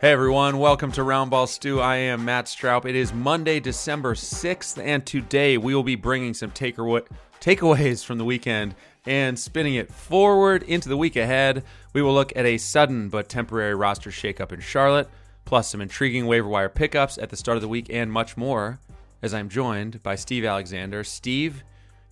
Hey 0.00 0.12
everyone, 0.12 0.56
welcome 0.56 0.90
to 0.92 1.02
Roundball 1.02 1.46
Stew. 1.46 1.78
I 1.78 1.96
am 1.96 2.24
Matt 2.24 2.46
Straub. 2.46 2.86
It 2.86 2.94
is 2.94 3.12
Monday, 3.12 3.60
December 3.60 4.14
6th, 4.14 4.82
and 4.82 5.04
today 5.04 5.58
we 5.58 5.74
will 5.74 5.82
be 5.82 5.94
bringing 5.94 6.32
some 6.32 6.50
takeawa- 6.52 7.06
takeaways 7.38 8.02
from 8.02 8.16
the 8.16 8.24
weekend 8.24 8.74
and 9.04 9.38
spinning 9.38 9.74
it 9.74 9.92
forward 9.92 10.62
into 10.62 10.88
the 10.88 10.96
week 10.96 11.16
ahead. 11.16 11.64
We 11.92 12.00
will 12.00 12.14
look 12.14 12.34
at 12.34 12.46
a 12.46 12.56
sudden 12.56 13.10
but 13.10 13.28
temporary 13.28 13.74
roster 13.74 14.08
shakeup 14.08 14.52
in 14.52 14.60
Charlotte, 14.60 15.10
plus 15.44 15.68
some 15.68 15.82
intriguing 15.82 16.24
waiver 16.26 16.48
wire 16.48 16.70
pickups 16.70 17.18
at 17.18 17.28
the 17.28 17.36
start 17.36 17.58
of 17.58 17.62
the 17.62 17.68
week, 17.68 17.88
and 17.90 18.10
much 18.10 18.38
more. 18.38 18.80
As 19.20 19.34
I'm 19.34 19.50
joined 19.50 20.02
by 20.02 20.14
Steve 20.14 20.46
Alexander. 20.46 21.04
Steve, 21.04 21.62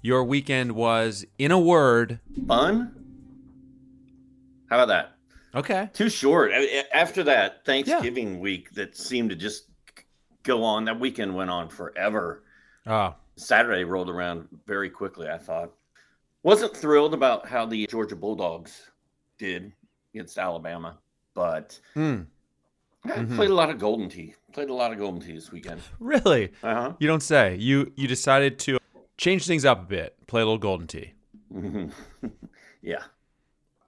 your 0.02 0.24
weekend 0.24 0.73
was, 0.73 1.24
in 1.38 1.51
a 1.51 1.59
word, 1.59 2.20
fun. 2.46 2.95
How 4.68 4.77
about 4.77 4.88
that? 4.88 5.17
Okay. 5.59 5.90
Too 5.92 6.09
short. 6.09 6.52
After 6.92 7.24
that 7.24 7.64
Thanksgiving 7.64 8.34
yeah. 8.34 8.40
week 8.40 8.74
that 8.74 8.96
seemed 8.96 9.30
to 9.30 9.37
just 9.37 9.65
go 10.42 10.62
on, 10.62 10.84
that 10.84 11.00
weekend 11.00 11.34
went 11.34 11.50
on 11.50 11.68
forever. 11.68 12.45
Oh. 12.87 13.15
Saturday 13.37 13.84
rolled 13.84 14.09
around 14.09 14.48
very 14.66 14.90
quickly, 14.90 15.28
I 15.28 15.38
thought. 15.38 15.73
Wasn't 16.42 16.76
thrilled 16.76 17.15
about 17.15 17.46
how 17.46 17.66
the 17.66 17.87
Georgia 17.87 18.16
Bulldogs 18.16 18.90
did 19.37 19.73
against 20.15 20.38
Alabama, 20.38 20.98
but 21.34 21.78
mm. 21.96 22.24
Mm-hmm. 23.06 23.37
played 23.37 23.50
a 23.50 23.54
lot 23.54 23.70
of 23.70 23.78
Golden 23.78 24.09
Tee. 24.09 24.34
Played 24.52 24.70
a 24.70 24.74
lot 24.74 24.93
of 24.93 24.98
Golden 24.98 25.20
Tee 25.20 25.34
this 25.34 25.50
weekend. 25.52 25.80
Really? 25.98 26.52
Uh-huh. 26.62 26.93
You 26.98 27.09
don't 27.09 27.22
say. 27.22 27.56
You 27.56 27.93
you 27.96 28.09
decided 28.09 28.59
to 28.60 28.78
change 29.16 29.46
things 29.46 29.65
up 29.65 29.80
a 29.80 29.84
bit, 29.84 30.16
play 30.26 30.40
a 30.40 30.45
little 30.45 30.59
Golden 30.59 30.87
Tee. 30.87 31.12
yeah. 32.82 33.02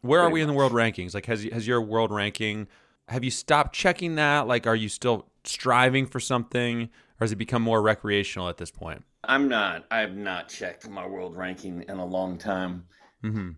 Where 0.03 0.21
are 0.21 0.31
we 0.31 0.41
much. 0.41 0.43
in 0.43 0.49
the 0.49 0.55
world 0.55 0.73
rankings? 0.73 1.15
Like, 1.15 1.27
has 1.27 1.45
has 1.45 1.67
your 1.67 1.81
world 1.81 2.11
ranking? 2.11 2.69
Have 3.09 3.25
you 3.25 3.31
stopped 3.31 3.75
checking 3.75 4.15
that? 4.15 4.47
Like, 4.47 4.67
are 4.67 4.77
you 4.77 4.89
still 4.89 5.27
striving 5.45 6.07
for 6.07 6.21
something, 6.21 6.85
or 6.85 7.25
has 7.25 7.33
it 7.33 7.37
become 7.37 7.63
more 7.63 7.83
recreational 7.83 8.49
at 8.49 8.57
this 8.57 8.71
point? 8.71 9.05
I'm 9.25 9.49
not. 9.49 9.85
I 9.91 10.01
have 10.01 10.17
not 10.17 10.49
checked 10.49 10.89
my 10.89 11.07
world 11.07 11.37
ranking 11.37 11.83
in 11.89 11.99
a 11.99 12.07
long 12.07 12.39
time. 12.39 12.87
Mm-hmm. 13.23 13.51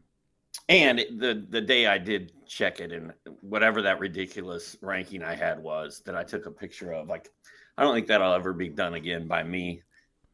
And 0.68 0.98
the 0.98 1.46
the 1.48 1.60
day 1.60 1.86
I 1.86 1.98
did 1.98 2.32
check 2.46 2.80
it, 2.80 2.92
and 2.92 3.12
whatever 3.40 3.82
that 3.82 4.00
ridiculous 4.00 4.76
ranking 4.80 5.22
I 5.22 5.34
had 5.34 5.62
was 5.62 6.02
that 6.06 6.16
I 6.16 6.24
took 6.24 6.46
a 6.46 6.50
picture 6.50 6.92
of, 6.92 7.08
like, 7.08 7.30
I 7.76 7.82
don't 7.82 7.94
think 7.94 8.06
that'll 8.06 8.32
ever 8.32 8.52
be 8.52 8.68
done 8.68 8.94
again 8.94 9.26
by 9.26 9.42
me. 9.42 9.82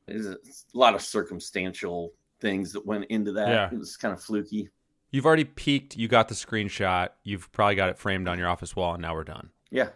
There's 0.07 0.27
a 0.27 0.39
lot 0.73 0.95
of 0.95 1.03
circumstantial 1.03 2.13
things 2.41 2.73
that 2.73 2.87
went 2.87 3.05
into 3.07 3.33
that. 3.33 3.49
Yeah. 3.49 3.71
It 3.71 3.79
was 3.79 3.97
kind 3.97 4.15
of 4.15 4.23
fluky. 4.23 4.71
You've 5.11 5.27
already 5.27 5.45
peaked. 5.45 5.97
You 5.97 6.09
got 6.09 6.29
the 6.29 6.35
screenshot. 6.35 7.11
You've 7.25 7.51
probably 7.53 7.75
got 7.75 7.89
it 7.89 7.99
framed 7.99 8.29
on 8.29 8.39
your 8.39 8.49
office 8.49 8.77
wall, 8.77 8.95
and 8.95 9.03
now 9.03 9.15
we're 9.15 9.25
done. 9.25 9.51
Yeah, 9.71 9.89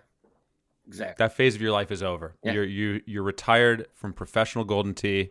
exactly. 0.87 1.15
That 1.19 1.35
phase 1.35 1.55
of 1.55 1.61
your 1.61 1.73
life 1.73 1.91
is 1.91 2.03
over. 2.03 2.35
Yeah. 2.43 2.53
You're 2.53 2.65
you 2.65 3.03
you're 3.07 3.23
retired 3.23 3.87
from 3.95 4.13
professional 4.13 4.65
Golden 4.65 4.95
Tee. 4.95 5.31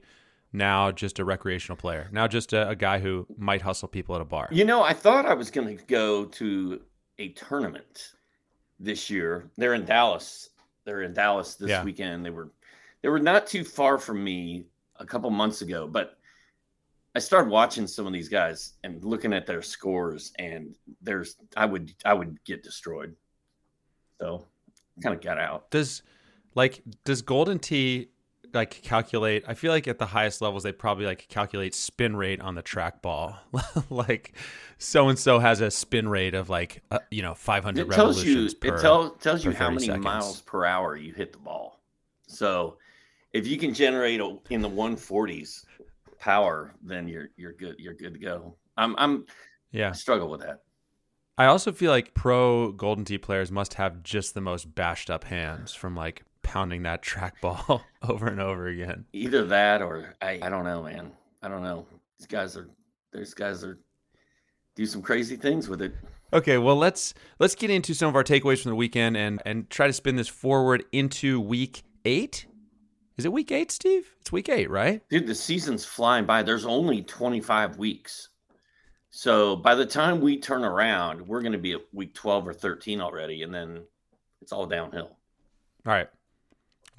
Now 0.53 0.91
just 0.91 1.17
a 1.19 1.25
recreational 1.25 1.77
player. 1.77 2.09
Now 2.11 2.27
just 2.27 2.53
a, 2.53 2.69
a 2.69 2.75
guy 2.75 2.99
who 2.99 3.25
might 3.37 3.61
hustle 3.61 3.87
people 3.87 4.15
at 4.15 4.21
a 4.21 4.25
bar. 4.25 4.49
You 4.51 4.65
know, 4.65 4.83
I 4.83 4.93
thought 4.93 5.25
I 5.25 5.33
was 5.33 5.49
going 5.49 5.77
to 5.77 5.83
go 5.85 6.25
to 6.25 6.81
a 7.19 7.29
tournament 7.29 8.11
this 8.79 9.09
year. 9.09 9.49
They're 9.57 9.75
in 9.75 9.85
Dallas. 9.85 10.49
They're 10.83 11.03
in 11.03 11.13
Dallas 11.13 11.55
this 11.55 11.69
yeah. 11.69 11.83
weekend. 11.83 12.25
They 12.25 12.31
were 12.31 12.49
they 13.01 13.09
were 13.09 13.19
not 13.19 13.47
too 13.47 13.63
far 13.63 13.97
from 13.97 14.23
me 14.23 14.65
a 14.97 15.05
couple 15.05 15.29
months 15.29 15.61
ago, 15.61 15.87
but 15.87 16.17
I 17.13 17.19
started 17.19 17.49
watching 17.49 17.87
some 17.87 18.07
of 18.07 18.13
these 18.13 18.29
guys 18.29 18.73
and 18.83 19.03
looking 19.03 19.33
at 19.33 19.45
their 19.45 19.61
scores, 19.61 20.31
and 20.39 20.75
there's 21.01 21.35
I 21.57 21.65
would 21.65 21.93
I 22.05 22.13
would 22.13 22.43
get 22.45 22.63
destroyed. 22.63 23.15
So 24.19 24.47
kind 25.03 25.15
of 25.15 25.21
got 25.21 25.37
out. 25.37 25.69
Does 25.71 26.03
like 26.55 26.81
does 27.03 27.21
Golden 27.21 27.59
Tee 27.59 28.09
like 28.53 28.69
calculate? 28.69 29.43
I 29.45 29.55
feel 29.55 29.73
like 29.73 29.89
at 29.89 29.99
the 29.99 30.05
highest 30.05 30.41
levels 30.41 30.63
they 30.63 30.71
probably 30.71 31.05
like 31.05 31.27
calculate 31.27 31.75
spin 31.75 32.15
rate 32.15 32.39
on 32.39 32.55
the 32.55 32.63
trackball. 32.63 33.35
like 33.89 34.33
so 34.77 35.09
and 35.09 35.19
so 35.19 35.39
has 35.39 35.59
a 35.59 35.69
spin 35.69 36.07
rate 36.07 36.33
of 36.33 36.49
like 36.49 36.81
uh, 36.91 36.99
you 37.09 37.21
know 37.21 37.33
500 37.33 37.87
it 37.87 37.91
tells 37.91 38.23
you 38.23 38.49
per, 38.55 38.75
it 38.75 38.81
tell, 38.81 39.11
tells 39.11 39.43
you 39.43 39.51
how 39.51 39.69
many 39.69 39.87
seconds. 39.87 40.03
miles 40.03 40.41
per 40.41 40.65
hour 40.65 40.95
you 40.95 41.13
hit 41.13 41.33
the 41.33 41.39
ball. 41.39 41.81
So 42.27 42.77
if 43.33 43.47
you 43.47 43.57
can 43.57 43.73
generate 43.73 44.21
a, 44.21 44.37
in 44.49 44.61
the 44.61 44.69
140s 44.69 45.65
power, 46.21 46.73
then 46.81 47.07
you're 47.09 47.29
you're 47.35 47.51
good. 47.51 47.75
You're 47.79 47.95
good 47.95 48.13
to 48.13 48.19
go. 48.19 48.55
I'm 48.77 48.95
I'm 48.97 49.25
yeah 49.71 49.89
I 49.89 49.91
struggle 49.91 50.29
with 50.29 50.39
that. 50.41 50.61
I 51.37 51.45
also 51.45 51.71
feel 51.71 51.91
like 51.91 52.13
pro 52.13 52.71
Golden 52.71 53.03
Tee 53.03 53.17
players 53.17 53.51
must 53.51 53.73
have 53.73 54.03
just 54.03 54.33
the 54.33 54.41
most 54.41 54.73
bashed 54.75 55.09
up 55.09 55.25
hands 55.25 55.73
from 55.73 55.95
like 55.95 56.23
pounding 56.43 56.83
that 56.83 57.01
trackball 57.01 57.81
over 58.07 58.27
and 58.27 58.39
over 58.39 58.67
again. 58.67 59.05
Either 59.11 59.45
that 59.45 59.81
or 59.81 60.15
I 60.21 60.39
I 60.41 60.49
don't 60.49 60.63
know, 60.63 60.83
man. 60.83 61.11
I 61.41 61.49
don't 61.49 61.63
know. 61.63 61.85
These 62.19 62.27
guys 62.27 62.55
are 62.55 62.69
these 63.11 63.33
guys 63.33 63.63
are 63.63 63.79
do 64.75 64.85
some 64.85 65.01
crazy 65.01 65.35
things 65.35 65.67
with 65.67 65.81
it. 65.81 65.93
Okay, 66.31 66.57
well 66.59 66.77
let's 66.77 67.13
let's 67.39 67.55
get 67.55 67.69
into 67.71 67.93
some 67.93 68.07
of 68.07 68.15
our 68.15 68.23
takeaways 68.23 68.61
from 68.61 68.69
the 68.69 68.75
weekend 68.75 69.17
and 69.17 69.41
and 69.45 69.69
try 69.69 69.87
to 69.87 69.93
spin 69.93 70.15
this 70.15 70.29
forward 70.29 70.85
into 70.91 71.41
week 71.41 71.83
eight. 72.05 72.45
Is 73.21 73.25
it 73.25 73.33
week 73.33 73.51
eight, 73.51 73.69
Steve? 73.69 74.15
It's 74.19 74.31
week 74.31 74.49
eight, 74.49 74.67
right? 74.67 75.07
Dude, 75.07 75.27
the 75.27 75.35
season's 75.35 75.85
flying 75.85 76.25
by. 76.25 76.41
There's 76.41 76.65
only 76.65 77.03
25 77.03 77.77
weeks. 77.77 78.29
So 79.11 79.55
by 79.55 79.75
the 79.75 79.85
time 79.85 80.21
we 80.21 80.39
turn 80.39 80.63
around, 80.63 81.27
we're 81.27 81.41
going 81.41 81.51
to 81.51 81.59
be 81.59 81.73
at 81.73 81.81
week 81.93 82.15
12 82.15 82.47
or 82.47 82.53
13 82.55 82.99
already. 82.99 83.43
And 83.43 83.53
then 83.53 83.83
it's 84.41 84.51
all 84.51 84.65
downhill. 84.65 85.15
All 85.85 85.93
right. 85.93 86.09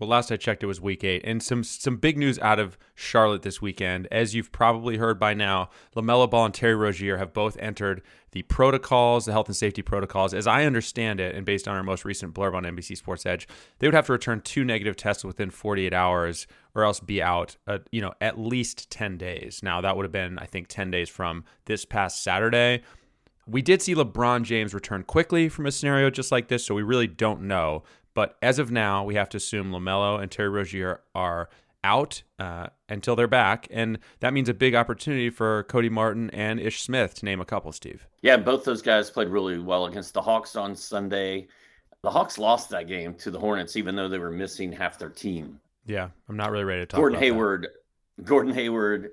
Well, 0.03 0.09
last 0.09 0.33
I 0.33 0.37
checked, 0.37 0.65
it 0.65 0.67
was 0.67 0.81
week 0.81 1.05
eight, 1.05 1.23
and 1.25 1.41
some 1.41 1.63
some 1.63 1.95
big 1.97 2.19
news 2.19 2.37
out 2.41 2.59
of 2.59 2.77
Charlotte 2.97 3.43
this 3.43 3.63
weekend. 3.63 4.09
As 4.11 4.35
you've 4.35 4.51
probably 4.51 4.97
heard 4.97 5.17
by 5.21 5.33
now, 5.33 5.71
LaMelo 5.95 6.29
Ball 6.29 6.47
and 6.47 6.53
Terry 6.53 6.75
Rozier 6.75 7.19
have 7.19 7.33
both 7.33 7.57
entered 7.59 8.03
the 8.33 8.43
protocols, 8.43 9.27
the 9.27 9.31
health 9.31 9.47
and 9.47 9.55
safety 9.55 9.81
protocols. 9.81 10.35
As 10.35 10.49
I 10.49 10.65
understand 10.65 11.21
it, 11.21 11.37
and 11.37 11.47
based 11.47 11.69
on 11.69 11.77
our 11.77 11.85
most 11.85 12.05
recent 12.05 12.35
blurb 12.35 12.53
on 12.53 12.65
NBC 12.65 12.97
Sports 12.97 13.25
Edge, 13.25 13.47
they 13.79 13.87
would 13.87 13.95
have 13.95 14.07
to 14.07 14.13
return 14.13 14.41
two 14.41 14.65
negative 14.65 14.97
tests 14.97 15.25
within 15.25 15.51
48 15.51 15.95
hours, 15.95 16.49
or 16.75 16.83
else 16.83 16.99
be 16.99 17.23
out, 17.23 17.57
uh, 17.69 17.79
you 17.93 18.01
know, 18.01 18.13
at 18.21 18.37
least 18.37 18.91
10 18.91 19.17
days. 19.19 19.61
Now 19.63 19.81
that 19.83 19.97
would 19.97 20.05
have 20.05 20.11
been, 20.11 20.37
I 20.37 20.47
think, 20.47 20.67
10 20.67 20.91
days 20.91 21.11
from 21.11 21.45
this 21.67 21.84
past 21.84 22.25
Saturday. 22.25 22.83
We 23.47 23.63
did 23.63 23.83
see 23.83 23.95
LeBron 23.95 24.43
James 24.43 24.73
return 24.73 25.03
quickly 25.03 25.49
from 25.49 25.67
a 25.67 25.73
scenario 25.73 26.11
just 26.11 26.33
like 26.33 26.49
this, 26.49 26.65
so 26.65 26.75
we 26.75 26.83
really 26.83 27.09
don't 27.09 27.43
know. 27.43 27.83
But 28.15 28.37
as 28.43 28.59
of 28.59 28.71
now, 28.71 29.05
we 29.05 29.15
have 29.15 29.28
to 29.31 29.37
assume 29.37 29.71
LaMelo 29.71 30.21
and 30.21 30.31
Terry 30.31 30.49
Rozier 30.49 31.00
are 31.15 31.49
out 31.84 32.23
uh, 32.39 32.69
until 32.89 33.17
they're 33.17 33.27
back. 33.27 33.67
And 33.71 33.99
that 34.21 34.33
means 34.33 34.49
a 34.49 34.55
big 34.55 34.75
opportunity 34.75 35.31
for 35.31 35.65
Cody 35.65 35.89
Martin 35.89 36.31
and 36.31 36.61
Ish 36.61 36.83
Smith, 36.83 37.15
to 37.15 37.25
name 37.25 37.41
a 37.41 37.45
couple, 37.45 37.72
Steve. 37.72 38.07
Yeah, 38.22 38.36
both 38.36 38.65
those 38.65 38.83
guys 38.83 39.10
played 39.10 39.28
really 39.28 39.59
well 39.59 39.86
against 39.86 40.15
the 40.15 40.22
Hawks 40.22 40.57
on 40.57 40.77
Sunday. 40.77 41.48
The 42.03 42.10
Hawks 42.10 42.39
lost 42.39 42.69
that 42.71 42.89
game 42.89 43.15
to 43.15 43.31
the 43.31 43.39
Hornets, 43.39 43.77
even 43.77 43.97
though 43.97 44.09
they 44.09 44.19
were 44.19 44.31
missing 44.31 44.72
half 44.72 44.98
their 44.98 45.09
team. 45.09 45.60
Yeah, 45.86 46.09
I'm 46.28 46.36
not 46.36 46.51
really 46.51 46.65
ready 46.65 46.83
to 46.83 46.86
talk 46.86 46.98
Gordon 46.98 47.19
Hayward. 47.19 47.69
That. 48.16 48.25
Gordon 48.25 48.54
Hayward 48.54 49.10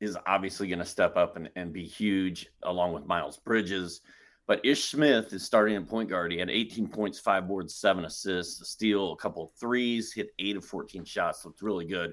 is 0.00 0.16
obviously 0.26 0.68
going 0.68 0.78
to 0.78 0.84
step 0.84 1.16
up 1.16 1.36
and, 1.36 1.50
and 1.56 1.72
be 1.72 1.84
huge, 1.84 2.48
along 2.62 2.92
with 2.92 3.06
Miles 3.06 3.38
Bridges. 3.38 4.02
But 4.46 4.64
Ish 4.64 4.90
Smith 4.90 5.32
is 5.32 5.42
starting 5.42 5.76
at 5.76 5.88
point 5.88 6.10
guard. 6.10 6.30
He 6.30 6.38
had 6.38 6.50
18 6.50 6.88
points, 6.88 7.18
five 7.18 7.48
boards, 7.48 7.74
seven 7.74 8.04
assists, 8.04 8.60
a 8.60 8.64
steal, 8.64 9.12
a 9.12 9.16
couple 9.16 9.44
of 9.44 9.52
threes, 9.58 10.12
hit 10.12 10.34
eight 10.38 10.56
of 10.56 10.64
14 10.64 11.04
shots. 11.04 11.44
Looked 11.44 11.62
really 11.62 11.86
good. 11.86 12.10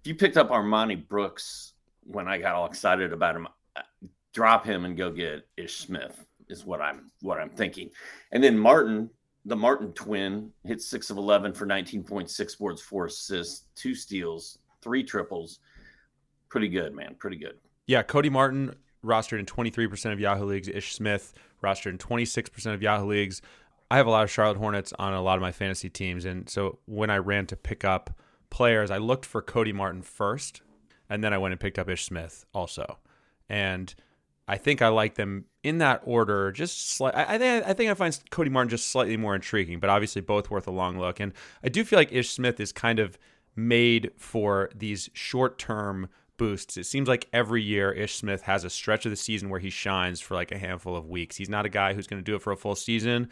If 0.00 0.06
you 0.06 0.14
picked 0.14 0.36
up 0.36 0.50
Armoni 0.50 1.06
Brooks 1.06 1.74
when 2.04 2.28
I 2.28 2.38
got 2.38 2.54
all 2.54 2.66
excited 2.66 3.12
about 3.12 3.36
him, 3.36 3.48
uh, 3.76 3.82
drop 4.32 4.64
him 4.64 4.84
and 4.84 4.96
go 4.96 5.10
get 5.10 5.46
Ish 5.56 5.76
Smith 5.76 6.24
is 6.48 6.64
what 6.64 6.80
I'm 6.80 7.10
what 7.20 7.38
I'm 7.38 7.50
thinking. 7.50 7.90
And 8.32 8.42
then 8.42 8.58
Martin, 8.58 9.10
the 9.44 9.56
Martin 9.56 9.92
twin, 9.92 10.50
hit 10.64 10.80
six 10.80 11.10
of 11.10 11.18
11 11.18 11.52
for 11.52 11.66
19.6 11.66 12.58
boards, 12.58 12.80
four 12.80 13.06
assists, 13.06 13.66
two 13.74 13.94
steals, 13.94 14.58
three 14.82 15.02
triples. 15.02 15.60
Pretty 16.48 16.68
good, 16.68 16.94
man. 16.94 17.16
Pretty 17.18 17.36
good. 17.36 17.58
Yeah, 17.86 18.02
Cody 18.02 18.30
Martin 18.30 18.74
rostered 19.04 19.38
in 19.38 19.46
23% 19.46 20.12
of 20.12 20.20
Yahoo 20.20 20.44
leagues. 20.44 20.68
Ish 20.68 20.94
Smith 20.94 21.34
rostered 21.62 21.90
in 21.90 21.98
26% 21.98 22.74
of 22.74 22.82
Yahoo 22.82 23.06
leagues. 23.06 23.42
I 23.90 23.96
have 23.96 24.06
a 24.06 24.10
lot 24.10 24.24
of 24.24 24.30
Charlotte 24.30 24.56
Hornets 24.56 24.92
on 24.98 25.12
a 25.12 25.22
lot 25.22 25.36
of 25.36 25.42
my 25.42 25.52
fantasy 25.52 25.90
teams, 25.90 26.24
and 26.24 26.48
so 26.48 26.78
when 26.86 27.10
I 27.10 27.18
ran 27.18 27.46
to 27.46 27.56
pick 27.56 27.84
up 27.84 28.18
players, 28.50 28.90
I 28.90 28.98
looked 28.98 29.26
for 29.26 29.42
Cody 29.42 29.72
Martin 29.72 30.02
first, 30.02 30.62
and 31.08 31.22
then 31.22 31.32
I 31.32 31.38
went 31.38 31.52
and 31.52 31.60
picked 31.60 31.78
up 31.78 31.88
Ish 31.88 32.04
Smith 32.04 32.44
also. 32.54 32.98
And 33.48 33.94
I 34.46 34.56
think 34.56 34.82
I 34.82 34.88
like 34.88 35.14
them 35.14 35.46
in 35.62 35.78
that 35.78 36.02
order. 36.04 36.52
Just 36.52 36.90
slight. 36.90 37.14
I, 37.14 37.34
I 37.34 37.38
think 37.38 37.66
I 37.66 37.72
think 37.72 37.90
I 37.90 37.94
find 37.94 38.18
Cody 38.30 38.50
Martin 38.50 38.68
just 38.68 38.88
slightly 38.88 39.16
more 39.16 39.34
intriguing, 39.34 39.80
but 39.80 39.90
obviously 39.90 40.22
both 40.22 40.50
worth 40.50 40.66
a 40.66 40.70
long 40.72 40.98
look. 40.98 41.20
And 41.20 41.32
I 41.62 41.68
do 41.68 41.84
feel 41.84 41.98
like 41.98 42.12
Ish 42.12 42.30
Smith 42.30 42.60
is 42.60 42.72
kind 42.72 42.98
of 42.98 43.18
made 43.56 44.10
for 44.16 44.70
these 44.74 45.08
short 45.12 45.58
term 45.58 46.08
boosts. 46.36 46.76
It 46.76 46.84
seems 46.84 47.08
like 47.08 47.28
every 47.32 47.62
year 47.62 47.92
Ish 47.92 48.16
Smith 48.16 48.42
has 48.42 48.64
a 48.64 48.70
stretch 48.70 49.06
of 49.06 49.10
the 49.10 49.16
season 49.16 49.48
where 49.48 49.60
he 49.60 49.70
shines 49.70 50.20
for 50.20 50.34
like 50.34 50.52
a 50.52 50.58
handful 50.58 50.96
of 50.96 51.08
weeks. 51.08 51.36
He's 51.36 51.48
not 51.48 51.66
a 51.66 51.68
guy 51.68 51.94
who's 51.94 52.06
going 52.06 52.22
to 52.22 52.24
do 52.24 52.34
it 52.36 52.42
for 52.42 52.52
a 52.52 52.56
full 52.56 52.74
season, 52.74 53.28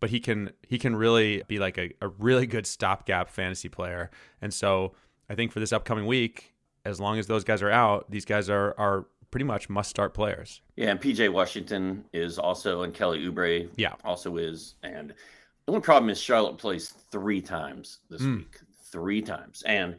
but 0.00 0.10
he 0.10 0.20
can 0.20 0.50
he 0.62 0.78
can 0.78 0.96
really 0.96 1.42
be 1.48 1.58
like 1.58 1.78
a, 1.78 1.92
a 2.00 2.08
really 2.08 2.46
good 2.46 2.66
stopgap 2.66 3.30
fantasy 3.30 3.68
player. 3.68 4.10
And 4.40 4.52
so 4.52 4.94
I 5.28 5.34
think 5.34 5.52
for 5.52 5.60
this 5.60 5.72
upcoming 5.72 6.06
week, 6.06 6.54
as 6.84 7.00
long 7.00 7.18
as 7.18 7.26
those 7.26 7.44
guys 7.44 7.62
are 7.62 7.70
out, 7.70 8.10
these 8.10 8.24
guys 8.24 8.48
are 8.48 8.74
are 8.78 9.06
pretty 9.30 9.44
much 9.44 9.68
must 9.68 9.90
start 9.90 10.14
players. 10.14 10.62
Yeah, 10.76 10.90
and 10.90 11.00
PJ 11.00 11.30
Washington 11.32 12.04
is 12.12 12.38
also, 12.38 12.82
and 12.82 12.94
Kelly 12.94 13.26
Oubre 13.26 13.68
yeah. 13.76 13.94
also 14.04 14.36
is. 14.36 14.76
And 14.82 15.10
the 15.10 15.72
only 15.72 15.82
problem 15.82 16.10
is 16.10 16.20
Charlotte 16.20 16.58
plays 16.58 16.94
three 17.10 17.42
times 17.42 17.98
this 18.08 18.22
mm. 18.22 18.38
week, 18.38 18.60
three 18.90 19.20
times. 19.20 19.62
And, 19.66 19.96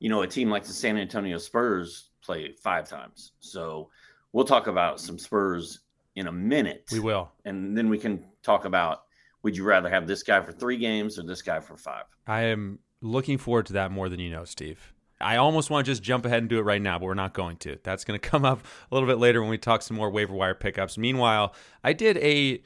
you 0.00 0.08
know, 0.08 0.22
a 0.22 0.26
team 0.26 0.50
like 0.50 0.64
the 0.64 0.72
San 0.72 0.98
Antonio 0.98 1.38
Spurs 1.38 2.10
play 2.22 2.52
five 2.52 2.88
times. 2.88 3.32
So 3.38 3.90
we'll 4.32 4.44
talk 4.44 4.66
about 4.66 5.00
some 5.00 5.18
Spurs 5.18 5.80
in 6.16 6.26
a 6.26 6.32
minute. 6.32 6.88
We 6.90 6.98
will. 6.98 7.30
And 7.44 7.76
then 7.76 7.88
we 7.88 7.98
can 7.98 8.24
talk 8.42 8.64
about 8.64 9.04
would 9.42 9.56
you 9.56 9.64
rather 9.64 9.88
have 9.88 10.06
this 10.06 10.22
guy 10.22 10.40
for 10.42 10.52
three 10.52 10.76
games 10.76 11.18
or 11.18 11.22
this 11.22 11.42
guy 11.42 11.60
for 11.60 11.76
five? 11.76 12.04
I 12.26 12.42
am 12.42 12.80
looking 13.00 13.38
forward 13.38 13.66
to 13.66 13.72
that 13.74 13.90
more 13.90 14.08
than 14.08 14.20
you 14.20 14.30
know, 14.30 14.44
Steve. 14.44 14.92
I 15.20 15.36
almost 15.36 15.70
want 15.70 15.84
to 15.84 15.90
just 15.90 16.02
jump 16.02 16.24
ahead 16.24 16.38
and 16.38 16.48
do 16.48 16.58
it 16.58 16.62
right 16.62 16.80
now, 16.80 16.98
but 16.98 17.06
we're 17.06 17.14
not 17.14 17.34
going 17.34 17.56
to. 17.58 17.78
That's 17.82 18.04
going 18.04 18.18
to 18.20 18.28
come 18.28 18.44
up 18.44 18.60
a 18.90 18.94
little 18.94 19.08
bit 19.08 19.18
later 19.18 19.40
when 19.40 19.50
we 19.50 19.58
talk 19.58 19.82
some 19.82 19.96
more 19.96 20.10
waiver 20.10 20.34
wire 20.34 20.54
pickups. 20.54 20.98
Meanwhile, 20.98 21.54
I 21.84 21.92
did 21.92 22.16
a 22.18 22.62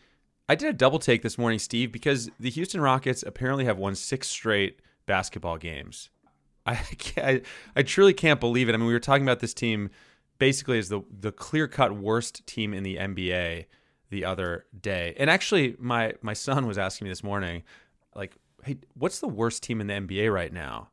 I 0.49 0.55
did 0.55 0.69
a 0.69 0.75
double 0.75 0.99
take 0.99 1.23
this 1.23 1.39
morning, 1.39 1.59
Steve, 1.59 1.91
because 1.91 2.31
the 2.39 2.51
Houston 2.51 2.81
Rockets 2.81 3.25
apparently 3.27 3.65
have 3.65 3.79
won 3.79 3.95
six 3.95 4.29
straight 4.29 4.81
basketball 5.07 5.57
games. 5.57 6.11
I 6.67 6.81
I, 7.17 7.43
I 7.77 7.83
truly 7.83 8.15
can't 8.15 8.41
believe 8.41 8.69
it. 8.69 8.75
I 8.75 8.79
mean, 8.79 8.87
we 8.87 8.93
were 8.93 9.01
talking 9.01 9.25
about 9.25 9.41
this 9.41 9.55
team 9.55 9.91
basically 10.39 10.79
as 10.79 10.89
the 10.89 11.03
the 11.11 11.33
clear 11.33 11.69
cut 11.69 11.97
worst 11.97 12.47
team 12.47 12.75
in 12.75 12.83
the 12.83 12.97
NBA 12.97 13.67
the 14.11 14.25
other 14.25 14.67
day, 14.81 15.15
and 15.19 15.29
actually, 15.31 15.77
my 15.79 16.15
my 16.23 16.35
son 16.35 16.67
was 16.67 16.79
asking 16.79 17.07
me 17.07 17.11
this 17.11 17.25
morning, 17.25 17.63
like, 18.15 18.37
hey, 18.63 18.79
what's 18.95 19.21
the 19.21 19.29
worst 19.29 19.63
team 19.63 19.81
in 19.81 19.87
the 19.87 19.95
NBA 19.95 20.33
right 20.33 20.53
now? 20.53 20.91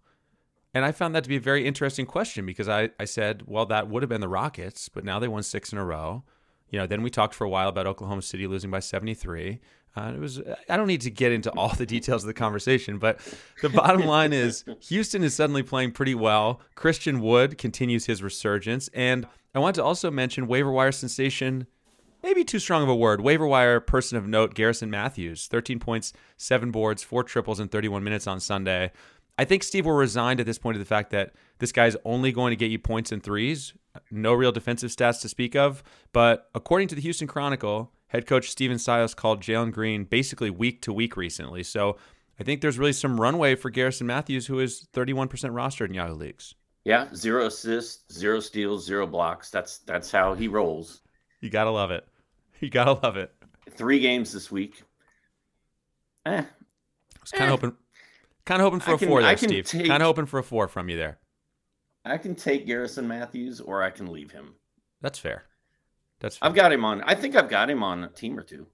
And 0.73 0.85
I 0.85 0.91
found 0.91 1.13
that 1.15 1.23
to 1.23 1.29
be 1.29 1.35
a 1.35 1.41
very 1.41 1.65
interesting 1.65 2.05
question 2.05 2.45
because 2.45 2.69
I, 2.69 2.91
I 2.99 3.05
said, 3.05 3.43
well, 3.45 3.65
that 3.65 3.89
would 3.89 4.03
have 4.03 4.09
been 4.09 4.21
the 4.21 4.29
Rockets, 4.29 4.87
but 4.87 5.03
now 5.03 5.19
they 5.19 5.27
won 5.27 5.43
six 5.43 5.73
in 5.73 5.77
a 5.77 5.83
row. 5.83 6.23
You 6.69 6.79
know, 6.79 6.87
then 6.87 7.01
we 7.01 7.09
talked 7.09 7.35
for 7.35 7.43
a 7.43 7.49
while 7.49 7.67
about 7.67 7.87
Oklahoma 7.87 8.21
City 8.21 8.47
losing 8.47 8.71
by 8.71 8.79
73. 8.79 9.59
Uh, 9.95 10.13
it 10.15 10.19
was 10.19 10.41
I 10.69 10.77
don't 10.77 10.87
need 10.87 11.01
to 11.01 11.11
get 11.11 11.31
into 11.31 11.51
all 11.51 11.69
the 11.69 11.85
details 11.85 12.23
of 12.23 12.27
the 12.27 12.33
conversation, 12.33 12.97
but 12.97 13.19
the 13.61 13.69
bottom 13.69 14.05
line 14.05 14.31
is 14.31 14.63
Houston 14.87 15.23
is 15.23 15.35
suddenly 15.35 15.63
playing 15.63 15.91
pretty 15.91 16.15
well. 16.15 16.61
Christian 16.75 17.19
Wood 17.19 17.57
continues 17.57 18.05
his 18.05 18.23
resurgence, 18.23 18.89
and 18.93 19.27
I 19.53 19.59
want 19.59 19.75
to 19.75 19.83
also 19.83 20.09
mention 20.09 20.47
waiver 20.47 20.71
wire 20.71 20.91
sensation. 20.91 21.67
Maybe 22.23 22.43
too 22.43 22.59
strong 22.59 22.83
of 22.83 22.89
a 22.89 22.95
word. 22.95 23.21
Waiver 23.21 23.47
wire 23.47 23.79
person 23.79 24.17
of 24.17 24.27
note, 24.27 24.53
Garrison 24.53 24.91
Mathews, 24.91 25.47
13 25.47 25.79
points, 25.79 26.13
seven 26.37 26.69
boards, 26.69 27.01
four 27.01 27.23
triples 27.23 27.59
in 27.59 27.67
31 27.67 28.03
minutes 28.03 28.27
on 28.27 28.39
Sunday. 28.39 28.91
I 29.39 29.45
think 29.45 29.63
Steve 29.63 29.87
will 29.87 29.93
resigned 29.93 30.39
at 30.39 30.45
this 30.45 30.59
point 30.59 30.75
to 30.75 30.79
the 30.79 30.85
fact 30.85 31.09
that 31.11 31.33
this 31.57 31.71
guy's 31.71 31.95
only 32.05 32.31
going 32.31 32.51
to 32.51 32.55
get 32.55 32.69
you 32.69 32.77
points 32.77 33.11
and 33.11 33.23
threes, 33.23 33.73
no 34.11 34.33
real 34.33 34.51
defensive 34.51 34.91
stats 34.91 35.19
to 35.21 35.29
speak 35.29 35.55
of. 35.55 35.83
But 36.13 36.49
according 36.53 36.89
to 36.89 36.95
the 36.95 37.01
Houston 37.01 37.27
Chronicle, 37.27 37.91
head 38.11 38.27
coach 38.27 38.49
Stephen 38.49 38.77
Silas 38.77 39.13
called 39.13 39.41
Jalen 39.41 39.71
Green 39.71 40.03
basically 40.03 40.49
week 40.49 40.81
to 40.83 40.93
week 40.93 41.17
recently. 41.17 41.63
So 41.63 41.97
I 42.39 42.43
think 42.43 42.61
there's 42.61 42.77
really 42.77 42.93
some 42.93 43.19
runway 43.19 43.55
for 43.55 43.69
Garrison 43.69 44.07
Mathews, 44.07 44.47
who 44.47 44.59
is 44.59 44.87
31% 44.93 45.29
rostered 45.29 45.87
in 45.89 45.95
Yahoo 45.95 46.13
leagues. 46.13 46.55
Yeah, 46.83 47.07
zero 47.13 47.45
assists, 47.45 48.11
zero 48.13 48.39
steals, 48.39 48.85
zero 48.85 49.05
blocks. 49.05 49.51
That's 49.51 49.79
that's 49.79 50.11
how 50.11 50.33
he 50.33 50.47
rolls. 50.47 51.01
You 51.39 51.49
gotta 51.49 51.69
love 51.69 51.91
it. 51.91 52.07
You 52.59 52.69
gotta 52.69 52.93
love 52.93 53.17
it. 53.17 53.31
Three 53.71 53.99
games 53.99 54.31
this 54.31 54.51
week. 54.51 54.83
Eh. 56.25 56.41
I 56.41 56.45
was 57.21 57.31
kind 57.31 57.43
of 57.43 57.47
eh. 57.47 57.51
hoping 57.51 57.77
Kind 58.45 58.61
of 58.61 58.65
hoping 58.65 58.79
for 58.79 58.91
I 58.91 58.93
a 58.95 58.97
can, 58.97 59.07
four 59.07 59.21
there, 59.21 59.37
Steve. 59.37 59.65
Take, 59.65 59.87
kind 59.87 60.01
of 60.01 60.07
hoping 60.07 60.25
for 60.25 60.39
a 60.39 60.43
four 60.43 60.67
from 60.67 60.89
you 60.89 60.97
there. 60.97 61.19
I 62.03 62.17
can 62.17 62.33
take 62.33 62.65
Garrison 62.65 63.07
Mathews, 63.07 63.61
or 63.61 63.83
I 63.83 63.91
can 63.91 64.11
leave 64.11 64.31
him. 64.31 64.55
That's 65.01 65.19
fair. 65.19 65.43
That's. 66.21 66.37
Fair. 66.37 66.47
I've 66.47 66.55
got 66.55 66.71
him 66.71 66.85
on. 66.85 67.01
I 67.01 67.15
think 67.15 67.35
I've 67.35 67.49
got 67.49 67.69
him 67.69 67.83
on 67.83 68.05
a 68.05 68.07
team 68.07 68.39
or 68.39 68.43
two. 68.43 68.67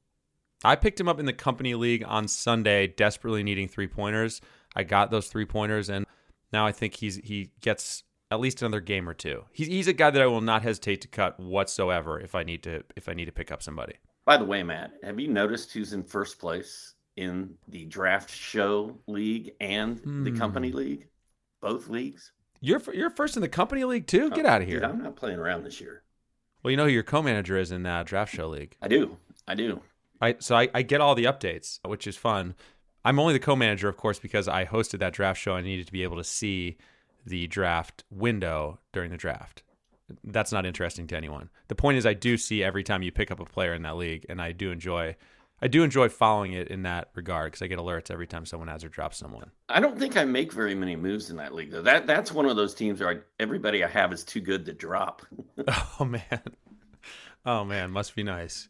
I 0.64 0.76
picked 0.76 1.00
him 1.00 1.08
up 1.08 1.20
in 1.20 1.26
the 1.26 1.34
company 1.34 1.74
league 1.74 2.04
on 2.08 2.28
Sunday, 2.28 2.88
desperately 2.88 3.44
needing 3.44 3.68
three 3.68 3.88
pointers. 3.88 4.42
I 4.76 4.84
got 4.84 5.10
those 5.10 5.28
three 5.28 5.46
pointers, 5.46 5.90
and 5.90 6.06
now 6.54 6.66
I 6.66 6.72
think 6.72 6.96
he's 6.96 7.16
he 7.16 7.52
gets 7.62 8.04
at 8.30 8.40
least 8.40 8.62
another 8.62 8.82
game 8.82 9.10
or 9.10 9.14
two. 9.16 9.46
He's 9.52 9.68
he's 9.68 9.88
a 9.88 9.94
guy 9.94 10.12
that 10.12 10.22
I 10.22 10.28
will 10.28 10.42
not 10.42 10.62
hesitate 10.62 11.02
to 11.02 11.08
cut 11.08 11.40
whatsoever 11.40 12.20
if 12.20 12.36
I 12.36 12.44
need 12.44 12.62
to 12.64 12.84
if 12.96 13.10
I 13.10 13.14
need 13.14 13.26
to 13.26 13.32
pick 13.32 13.52
up 13.52 13.64
somebody. 13.64 13.96
By 14.26 14.38
the 14.38 14.46
way, 14.46 14.62
Matt, 14.62 14.92
have 15.04 15.20
you 15.20 15.30
noticed 15.30 15.72
who's 15.72 15.94
in 15.94 16.04
first 16.04 16.38
place 16.38 16.96
in 17.18 17.56
the 17.68 17.86
draft 17.86 18.30
show 18.30 18.98
league 19.08 19.52
and 19.60 20.02
mm. 20.02 20.24
the 20.24 20.32
company 20.32 20.70
hmm. 20.70 20.78
league, 20.78 21.08
both 21.62 21.90
leagues. 21.90 22.32
You're 22.62 22.82
you're 22.94 23.10
first 23.10 23.36
in 23.36 23.42
the 23.42 23.50
company 23.50 23.84
league 23.84 24.08
too. 24.08 24.30
Get 24.30 24.46
oh, 24.46 24.50
out 24.50 24.62
of 24.62 24.68
here! 24.68 24.80
Dude, 24.80 24.90
I'm 24.90 25.04
not 25.04 25.16
playing 25.16 25.40
around 25.40 25.64
this 25.64 25.82
year. 25.82 26.04
Well, 26.68 26.72
you 26.72 26.76
know 26.76 26.84
who 26.84 26.92
your 26.92 27.02
co-manager 27.02 27.58
is 27.58 27.72
in 27.72 27.84
that 27.84 28.08
draft 28.08 28.36
show 28.36 28.50
league. 28.50 28.76
I 28.82 28.90
do. 28.90 29.16
I 29.48 29.56
do. 29.56 29.80
I 30.20 30.36
so 30.40 30.54
I, 30.54 30.68
I 30.74 30.82
get 30.82 31.00
all 31.00 31.16
the 31.16 31.24
updates, 31.24 31.80
which 31.88 32.06
is 32.06 32.18
fun. 32.18 32.56
I'm 33.06 33.20
only 33.20 33.32
the 33.32 33.40
co-manager, 33.40 33.88
of 33.88 33.96
course, 33.96 34.20
because 34.20 34.50
I 34.50 34.66
hosted 34.66 35.00
that 35.00 35.14
draft 35.14 35.40
show. 35.40 35.54
I 35.54 35.62
needed 35.62 35.86
to 35.86 35.94
be 35.94 36.04
able 36.04 36.18
to 36.18 36.26
see 36.26 36.76
the 37.26 37.48
draft 37.48 38.04
window 38.12 38.82
during 38.92 39.12
the 39.12 39.16
draft. 39.16 39.64
That's 40.26 40.52
not 40.52 40.66
interesting 40.66 41.08
to 41.08 41.16
anyone. 41.16 41.52
The 41.70 41.76
point 41.76 42.00
is, 42.00 42.06
I 42.06 42.14
do 42.14 42.36
see 42.36 42.66
every 42.66 42.84
time 42.84 43.02
you 43.02 43.14
pick 43.14 43.32
up 43.32 43.40
a 43.40 43.46
player 43.46 43.74
in 43.74 43.84
that 43.84 43.96
league, 43.96 44.26
and 44.28 44.42
I 44.42 44.52
do 44.52 44.70
enjoy 44.70 45.16
I 45.60 45.68
do 45.68 45.84
enjoy 45.84 46.10
following 46.10 46.54
it 46.54 46.68
in 46.68 46.84
that 46.84 47.10
regard 47.16 47.48
because 47.48 47.64
I 47.64 47.68
get 47.68 47.80
alerts 47.80 48.12
every 48.12 48.28
time 48.28 48.46
someone 48.46 48.68
has 48.68 48.84
or 48.84 48.90
drops 48.90 49.18
someone. 49.18 49.50
I 49.70 49.80
don't 49.80 49.98
think 49.98 50.16
I 50.16 50.24
make 50.24 50.54
very 50.54 50.76
many 50.76 50.96
moves 50.96 51.32
in 51.32 51.38
that 51.38 51.56
league 51.56 51.72
though. 51.72 51.82
That 51.82 52.06
that's 52.06 52.32
one 52.32 52.46
of 52.46 52.56
those 52.56 52.76
teams 52.76 53.00
where 53.00 53.10
I, 53.10 53.18
everybody 53.40 53.84
I 53.84 53.88
have 53.88 54.14
is 54.14 54.24
too 54.24 54.40
good 54.40 54.66
to 54.66 54.74
drop. 54.74 55.26
oh 56.00 56.06
man, 56.06 56.42
oh 57.48 57.64
man, 57.64 57.90
must 57.90 58.16
be 58.16 58.22
nice. 58.22 58.68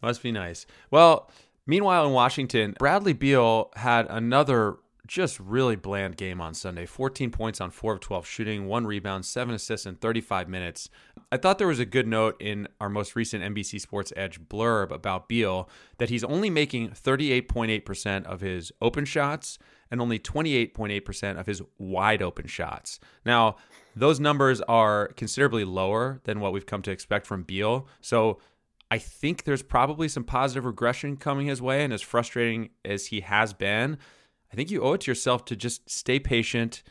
Must 0.00 0.22
be 0.22 0.32
nice. 0.32 0.64
Well, 0.90 1.30
meanwhile 1.66 2.06
in 2.06 2.12
Washington, 2.12 2.74
Bradley 2.78 3.12
Beal 3.12 3.70
had 3.76 4.06
another 4.08 4.76
just 5.06 5.38
really 5.40 5.76
bland 5.76 6.16
game 6.16 6.40
on 6.40 6.54
Sunday. 6.54 6.86
14 6.86 7.30
points 7.30 7.60
on 7.60 7.70
4 7.70 7.94
of 7.94 8.00
12 8.00 8.26
shooting, 8.26 8.66
one 8.66 8.86
rebound, 8.86 9.26
seven 9.26 9.54
assists 9.54 9.84
in 9.84 9.96
35 9.96 10.48
minutes. 10.48 10.88
I 11.30 11.36
thought 11.36 11.58
there 11.58 11.66
was 11.66 11.80
a 11.80 11.84
good 11.84 12.06
note 12.06 12.40
in 12.40 12.68
our 12.80 12.88
most 12.88 13.16
recent 13.16 13.42
NBC 13.42 13.80
Sports 13.80 14.12
Edge 14.16 14.40
blurb 14.40 14.90
about 14.90 15.28
Beal 15.28 15.68
that 15.98 16.08
he's 16.08 16.24
only 16.24 16.50
making 16.50 16.90
38.8% 16.90 18.24
of 18.24 18.40
his 18.40 18.72
open 18.80 19.04
shots 19.04 19.58
and 19.90 20.00
only 20.00 20.18
28.8% 20.18 21.38
of 21.38 21.46
his 21.46 21.60
wide 21.78 22.22
open 22.22 22.46
shots. 22.46 22.98
Now, 23.26 23.56
those 23.94 24.20
numbers 24.20 24.60
are 24.62 25.08
considerably 25.08 25.64
lower 25.64 26.20
than 26.24 26.40
what 26.40 26.52
we've 26.52 26.66
come 26.66 26.82
to 26.82 26.90
expect 26.90 27.26
from 27.26 27.42
Beal. 27.42 27.86
So 28.00 28.38
I 28.90 28.98
think 28.98 29.44
there's 29.44 29.62
probably 29.62 30.08
some 30.08 30.24
positive 30.24 30.64
regression 30.64 31.16
coming 31.16 31.46
his 31.46 31.62
way. 31.62 31.84
And 31.84 31.92
as 31.92 32.02
frustrating 32.02 32.70
as 32.84 33.06
he 33.06 33.20
has 33.20 33.52
been, 33.52 33.98
I 34.52 34.56
think 34.56 34.70
you 34.70 34.82
owe 34.82 34.92
it 34.94 35.02
to 35.02 35.10
yourself 35.10 35.44
to 35.46 35.56
just 35.56 35.88
stay 35.88 36.18
patient. 36.18 36.82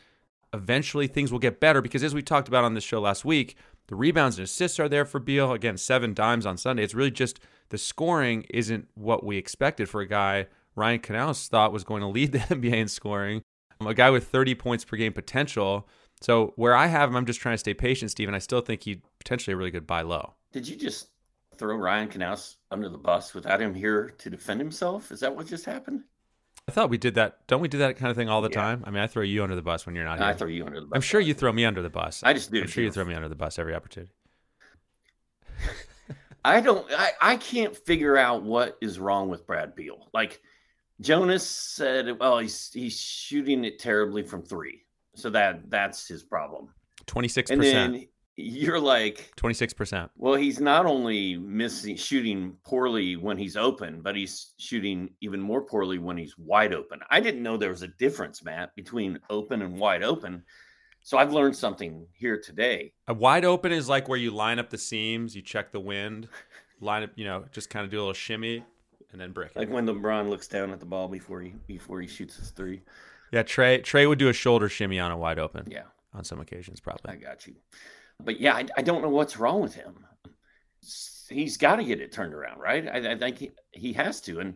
Eventually, 0.53 1.07
things 1.07 1.31
will 1.31 1.39
get 1.39 1.59
better 1.59 1.81
because, 1.81 2.03
as 2.03 2.13
we 2.13 2.21
talked 2.21 2.47
about 2.47 2.63
on 2.63 2.73
this 2.73 2.83
show 2.83 2.99
last 2.99 3.23
week, 3.23 3.55
the 3.87 3.95
rebounds 3.95 4.37
and 4.37 4.45
assists 4.45 4.79
are 4.79 4.89
there 4.89 5.05
for 5.05 5.19
Beal. 5.19 5.51
Again, 5.51 5.77
seven 5.77 6.13
dimes 6.13 6.45
on 6.45 6.57
Sunday. 6.57 6.83
It's 6.83 6.95
really 6.95 7.11
just 7.11 7.39
the 7.69 7.77
scoring 7.77 8.45
isn't 8.49 8.87
what 8.95 9.23
we 9.23 9.37
expected 9.37 9.87
for 9.87 10.01
a 10.01 10.07
guy 10.07 10.47
Ryan 10.75 10.99
Canals 10.99 11.47
thought 11.47 11.73
was 11.73 11.83
going 11.83 12.01
to 12.01 12.07
lead 12.07 12.31
the 12.31 12.39
NBA 12.39 12.73
in 12.73 12.87
scoring, 12.87 13.43
a 13.85 13.93
guy 13.93 14.09
with 14.09 14.27
30 14.27 14.55
points 14.55 14.85
per 14.85 14.97
game 14.97 15.13
potential. 15.13 15.87
So 16.21 16.53
where 16.55 16.75
I 16.75 16.87
have 16.87 17.09
him, 17.09 17.15
I'm 17.15 17.25
just 17.25 17.39
trying 17.39 17.53
to 17.53 17.59
stay 17.59 17.73
patient, 17.73 18.11
Stephen. 18.11 18.35
I 18.35 18.39
still 18.39 18.61
think 18.61 18.83
he 18.83 19.01
potentially 19.19 19.53
a 19.53 19.57
really 19.57 19.71
good 19.71 19.87
buy 19.87 20.03
low. 20.03 20.33
Did 20.51 20.67
you 20.67 20.75
just 20.75 21.09
throw 21.57 21.75
Ryan 21.75 22.07
Canals 22.07 22.57
under 22.69 22.89
the 22.89 22.97
bus 22.97 23.33
without 23.33 23.61
him 23.61 23.73
here 23.73 24.11
to 24.19 24.29
defend 24.29 24.59
himself? 24.59 25.11
Is 25.11 25.19
that 25.21 25.35
what 25.35 25.47
just 25.47 25.65
happened? 25.65 26.03
I 26.67 26.71
thought 26.71 26.89
we 26.89 26.97
did 26.97 27.15
that. 27.15 27.45
Don't 27.47 27.61
we 27.61 27.67
do 27.67 27.79
that 27.79 27.97
kind 27.97 28.11
of 28.11 28.17
thing 28.17 28.29
all 28.29 28.41
the 28.41 28.49
yeah. 28.49 28.61
time? 28.61 28.83
I 28.85 28.91
mean, 28.91 29.01
I 29.01 29.07
throw 29.07 29.23
you 29.23 29.43
under 29.43 29.55
the 29.55 29.61
bus 29.61 29.85
when 29.85 29.95
you're 29.95 30.05
not 30.05 30.19
here. 30.19 30.27
I 30.27 30.33
throw 30.33 30.47
you 30.47 30.65
under 30.65 30.79
the 30.79 30.85
bus. 30.85 30.95
I'm 30.95 31.01
sure 31.01 31.19
you 31.19 31.33
throw 31.33 31.51
me 31.51 31.65
under 31.65 31.81
the 31.81 31.89
bus. 31.89 32.21
I 32.23 32.33
just 32.33 32.51
do. 32.51 32.61
I'm 32.61 32.67
sure 32.67 32.83
you 32.83 32.91
throw 32.91 33.03
me 33.03 33.15
under 33.15 33.29
the 33.29 33.35
bus 33.35 33.57
every 33.57 33.73
opportunity. 33.73 34.13
I 36.45 36.61
don't. 36.61 36.85
I, 36.91 37.11
I 37.21 37.35
can't 37.37 37.75
figure 37.75 38.17
out 38.17 38.43
what 38.43 38.77
is 38.81 38.99
wrong 38.99 39.29
with 39.29 39.45
Brad 39.45 39.75
Beal. 39.75 40.09
Like 40.13 40.41
Jonas 40.99 41.47
said, 41.47 42.19
well, 42.19 42.39
he's 42.39 42.71
he's 42.71 42.99
shooting 42.99 43.65
it 43.65 43.79
terribly 43.79 44.23
from 44.23 44.43
three, 44.43 44.83
so 45.15 45.29
that 45.31 45.69
that's 45.69 46.07
his 46.07 46.23
problem. 46.23 46.69
Twenty 47.05 47.27
six 47.27 47.49
And 47.51 47.59
percent. 47.61 47.93
then 47.93 48.07
you're 48.37 48.79
like, 48.79 49.31
Twenty 49.35 49.53
six 49.53 49.73
percent. 49.73 50.09
well, 50.15 50.35
he's 50.35 50.59
not 50.59 50.85
only 50.85 51.37
missing 51.37 51.95
shooting 51.95 52.55
poorly 52.63 53.15
when 53.17 53.37
he's 53.37 53.57
open, 53.57 54.01
but 54.01 54.15
he's 54.15 54.53
shooting 54.57 55.09
even 55.21 55.41
more 55.41 55.61
poorly 55.61 55.97
when 55.99 56.17
he's 56.17 56.37
wide 56.37 56.73
open. 56.73 56.99
I 57.09 57.19
didn't 57.19 57.43
know 57.43 57.57
there 57.57 57.69
was 57.71 57.81
a 57.83 57.87
difference, 57.87 58.43
Matt, 58.43 58.75
between 58.75 59.19
open 59.29 59.61
and 59.61 59.77
wide 59.77 60.03
open. 60.03 60.43
So 61.03 61.17
I've 61.17 61.33
learned 61.33 61.55
something 61.55 62.05
here 62.13 62.39
today. 62.39 62.93
A 63.07 63.13
wide 63.13 63.43
open 63.43 63.71
is 63.71 63.89
like 63.89 64.07
where 64.07 64.19
you 64.19 64.29
line 64.31 64.59
up 64.59 64.69
the 64.69 64.77
seams, 64.77 65.35
you 65.35 65.41
check 65.41 65.71
the 65.71 65.79
wind, 65.79 66.27
line 66.79 67.01
up, 67.03 67.09
you 67.15 67.25
know, 67.25 67.45
just 67.51 67.69
kind 67.71 67.83
of 67.83 67.89
do 67.91 67.97
a 67.97 68.01
little 68.01 68.13
shimmy, 68.13 68.63
and 69.11 69.19
then 69.19 69.31
brick 69.31 69.51
it. 69.55 69.57
Like 69.57 69.69
when 69.69 69.87
LeBron 69.87 70.29
looks 70.29 70.47
down 70.47 70.69
at 70.71 70.79
the 70.79 70.85
ball 70.85 71.07
before 71.07 71.41
he 71.41 71.53
before 71.67 71.99
he 72.01 72.07
shoots 72.07 72.37
his 72.37 72.51
three. 72.51 72.81
Yeah, 73.31 73.43
Trey 73.43 73.79
Trey 73.79 74.05
would 74.05 74.19
do 74.19 74.29
a 74.29 74.33
shoulder 74.33 74.67
shimmy 74.69 74.99
on 74.99 75.11
a 75.11 75.17
wide 75.17 75.39
open 75.39 75.67
Yeah, 75.71 75.83
on 76.13 76.23
some 76.23 76.39
occasions, 76.41 76.79
probably. 76.79 77.11
I 77.11 77.15
got 77.15 77.47
you. 77.47 77.55
But 78.23 78.39
yeah, 78.39 78.55
I, 78.55 78.65
I 78.77 78.81
don't 78.81 79.01
know 79.01 79.09
what's 79.09 79.37
wrong 79.37 79.61
with 79.61 79.73
him. 79.73 80.05
He's 81.29 81.57
got 81.57 81.77
to 81.77 81.83
get 81.83 82.01
it 82.01 82.11
turned 82.11 82.33
around, 82.33 82.59
right? 82.59 82.87
I, 82.87 83.11
I 83.13 83.17
think 83.17 83.37
he, 83.37 83.51
he 83.71 83.93
has 83.93 84.19
to. 84.21 84.39
And 84.39 84.55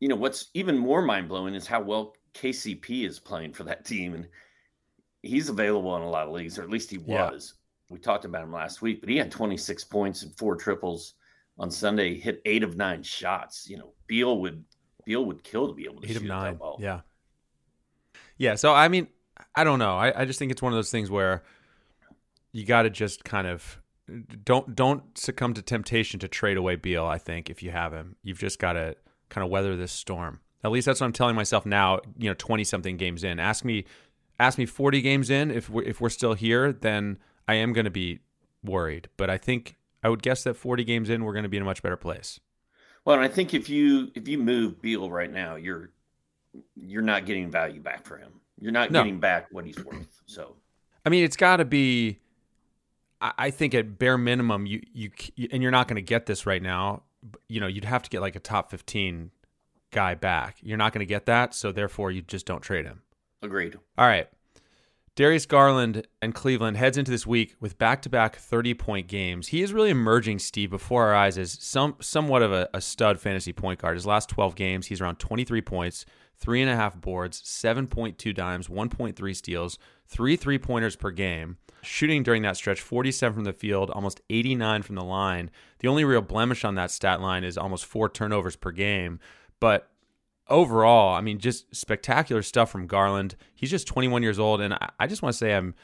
you 0.00 0.08
know 0.08 0.16
what's 0.16 0.48
even 0.54 0.76
more 0.76 1.02
mind 1.02 1.28
blowing 1.28 1.54
is 1.54 1.66
how 1.66 1.80
well 1.80 2.14
KCP 2.34 3.06
is 3.08 3.18
playing 3.18 3.52
for 3.54 3.64
that 3.64 3.84
team, 3.84 4.14
and 4.14 4.28
he's 5.22 5.48
available 5.48 5.96
in 5.96 6.02
a 6.02 6.10
lot 6.10 6.26
of 6.26 6.32
leagues, 6.34 6.58
or 6.58 6.62
at 6.62 6.70
least 6.70 6.90
he 6.90 6.98
Yeah. 7.06 7.30
was. 7.30 7.54
We 7.90 7.98
talked 7.98 8.26
about 8.26 8.42
him 8.42 8.52
last 8.52 8.82
week, 8.82 9.00
but 9.00 9.08
he 9.08 9.16
had 9.16 9.30
26 9.30 9.82
points 9.84 10.22
and 10.22 10.36
four 10.36 10.56
triples 10.56 11.14
on 11.58 11.70
Sunday. 11.70 12.18
Hit 12.20 12.42
eight 12.44 12.62
of 12.62 12.76
nine 12.76 13.02
shots. 13.02 13.66
You 13.68 13.78
know, 13.78 13.94
Beal 14.06 14.40
would 14.42 14.62
Beal 15.06 15.24
would 15.24 15.42
kill 15.42 15.68
to 15.68 15.72
be 15.74 15.84
able 15.84 16.02
to 16.02 16.06
Eight 16.06 16.12
shoot 16.12 16.16
of 16.22 16.28
nine. 16.28 16.52
that 16.52 16.60
well. 16.60 16.76
Yeah. 16.78 17.00
Yeah. 18.38 18.54
So 18.54 18.72
I 18.72 18.88
mean, 18.88 19.08
I 19.54 19.64
don't 19.64 19.78
know. 19.78 19.96
I, 19.96 20.22
I 20.22 20.24
just 20.24 20.38
think 20.38 20.50
it's 20.50 20.62
one 20.62 20.72
of 20.72 20.76
those 20.76 20.90
things 20.90 21.10
where 21.10 21.42
you 22.52 22.64
got 22.64 22.82
to 22.82 22.90
just 22.90 23.24
kind 23.24 23.46
of 23.46 23.80
don't 24.44 24.74
don't 24.74 25.18
succumb 25.18 25.54
to 25.54 25.62
temptation 25.62 26.18
to 26.20 26.28
trade 26.28 26.56
away 26.56 26.76
Beal. 26.76 27.04
I 27.04 27.18
think 27.18 27.50
if 27.50 27.62
you 27.62 27.70
have 27.70 27.92
him, 27.92 28.16
you've 28.22 28.38
just 28.38 28.58
got 28.58 28.72
to 28.72 28.96
kind 29.28 29.44
of 29.44 29.50
weather 29.50 29.76
this 29.76 29.92
storm. 29.92 30.40
At 30.64 30.70
least 30.70 30.86
that's 30.86 31.00
what 31.00 31.06
I'm 31.06 31.12
telling 31.12 31.36
myself 31.36 31.66
now. 31.66 32.00
You 32.16 32.30
know, 32.30 32.34
twenty 32.34 32.64
something 32.64 32.96
games 32.96 33.22
in. 33.22 33.38
Ask 33.38 33.64
me, 33.64 33.84
ask 34.40 34.58
me 34.58 34.66
forty 34.66 35.00
games 35.02 35.30
in. 35.30 35.50
If 35.50 35.68
we're, 35.68 35.82
if 35.82 36.00
we're 36.00 36.08
still 36.08 36.34
here, 36.34 36.72
then 36.72 37.18
I 37.46 37.54
am 37.54 37.72
going 37.72 37.84
to 37.84 37.90
be 37.90 38.20
worried. 38.64 39.08
But 39.16 39.30
I 39.30 39.38
think 39.38 39.76
I 40.02 40.08
would 40.08 40.22
guess 40.22 40.44
that 40.44 40.54
forty 40.54 40.84
games 40.84 41.10
in, 41.10 41.24
we're 41.24 41.32
going 41.32 41.44
to 41.44 41.48
be 41.48 41.58
in 41.58 41.62
a 41.62 41.66
much 41.66 41.82
better 41.82 41.96
place. 41.96 42.40
Well, 43.04 43.20
I 43.20 43.28
think 43.28 43.54
if 43.54 43.68
you 43.68 44.10
if 44.14 44.26
you 44.26 44.38
move 44.38 44.82
Beal 44.82 45.10
right 45.10 45.32
now, 45.32 45.56
you're 45.56 45.90
you're 46.76 47.02
not 47.02 47.26
getting 47.26 47.50
value 47.50 47.80
back 47.80 48.04
for 48.06 48.16
him. 48.18 48.32
You're 48.60 48.72
not 48.72 48.90
No. 48.90 49.02
getting 49.02 49.20
back 49.20 49.46
what 49.52 49.64
he's 49.64 49.82
worth. 49.84 50.20
So 50.26 50.56
I 51.04 51.08
mean, 51.10 51.24
it's 51.24 51.36
got 51.36 51.56
to 51.58 51.64
be. 51.64 52.18
I 53.20 53.50
think 53.50 53.74
at 53.74 53.98
bare 53.98 54.16
minimum, 54.16 54.64
you 54.66 54.80
you 54.92 55.10
and 55.50 55.60
you're 55.60 55.72
not 55.72 55.88
going 55.88 55.96
to 55.96 56.02
get 56.02 56.26
this 56.26 56.46
right 56.46 56.62
now. 56.62 57.02
You 57.48 57.58
know, 57.60 57.66
you'd 57.66 57.84
have 57.84 58.02
to 58.04 58.10
get 58.10 58.20
like 58.20 58.36
a 58.36 58.40
top 58.40 58.70
15 58.70 59.32
guy 59.90 60.14
back. 60.14 60.58
You're 60.62 60.76
not 60.76 60.92
going 60.92 61.00
to 61.00 61.06
get 61.08 61.26
that, 61.26 61.52
so 61.52 61.72
therefore 61.72 62.12
you 62.12 62.22
just 62.22 62.46
don't 62.46 62.60
trade 62.60 62.84
him. 62.84 63.02
agreed. 63.42 63.76
All 63.96 64.06
right. 64.06 64.28
Darius 65.16 65.46
Garland 65.46 66.06
and 66.22 66.32
Cleveland 66.32 66.76
heads 66.76 66.96
into 66.96 67.10
this 67.10 67.26
week 67.26 67.56
with 67.58 67.76
back-to-back 67.76 68.38
30-point 68.38 69.08
games. 69.08 69.48
He 69.48 69.62
is 69.62 69.72
really 69.72 69.90
emerging, 69.90 70.38
Steve, 70.38 70.70
before 70.70 71.06
our 71.08 71.14
eyes 71.16 71.36
as 71.38 71.58
some 71.60 71.96
somewhat 71.98 72.42
of 72.42 72.52
a, 72.52 72.68
a 72.72 72.80
stud 72.80 73.18
fantasy 73.18 73.52
point 73.52 73.80
guard. 73.80 73.96
His 73.96 74.06
last 74.06 74.28
12 74.28 74.54
games, 74.54 74.86
he's 74.86 75.00
around 75.00 75.16
23 75.18 75.60
points, 75.62 76.06
three 76.38 76.62
and 76.62 76.70
a 76.70 76.76
half 76.76 77.00
boards, 77.00 77.40
7.2 77.42 78.34
dimes, 78.34 78.68
1.3 78.68 79.36
steals, 79.36 79.78
three 80.06 80.36
three-pointers 80.36 80.96
per 80.96 81.10
game. 81.10 81.58
Shooting 81.82 82.22
during 82.22 82.42
that 82.42 82.56
stretch, 82.56 82.80
47 82.80 83.34
from 83.34 83.44
the 83.44 83.52
field, 83.52 83.90
almost 83.90 84.20
89 84.30 84.82
from 84.82 84.96
the 84.96 85.04
line. 85.04 85.50
The 85.78 85.88
only 85.88 86.04
real 86.04 86.22
blemish 86.22 86.64
on 86.64 86.74
that 86.74 86.90
stat 86.90 87.20
line 87.20 87.44
is 87.44 87.56
almost 87.56 87.86
four 87.86 88.08
turnovers 88.08 88.56
per 88.56 88.72
game. 88.72 89.20
But 89.60 89.88
overall, 90.48 91.14
I 91.14 91.20
mean, 91.20 91.38
just 91.38 91.74
spectacular 91.74 92.42
stuff 92.42 92.70
from 92.70 92.86
Garland. 92.86 93.36
He's 93.54 93.70
just 93.70 93.86
21 93.86 94.22
years 94.22 94.38
old, 94.38 94.60
and 94.60 94.74
I, 94.74 94.90
I 94.98 95.06
just 95.06 95.22
want 95.22 95.34
to 95.34 95.38
say 95.38 95.54
I'm 95.54 95.74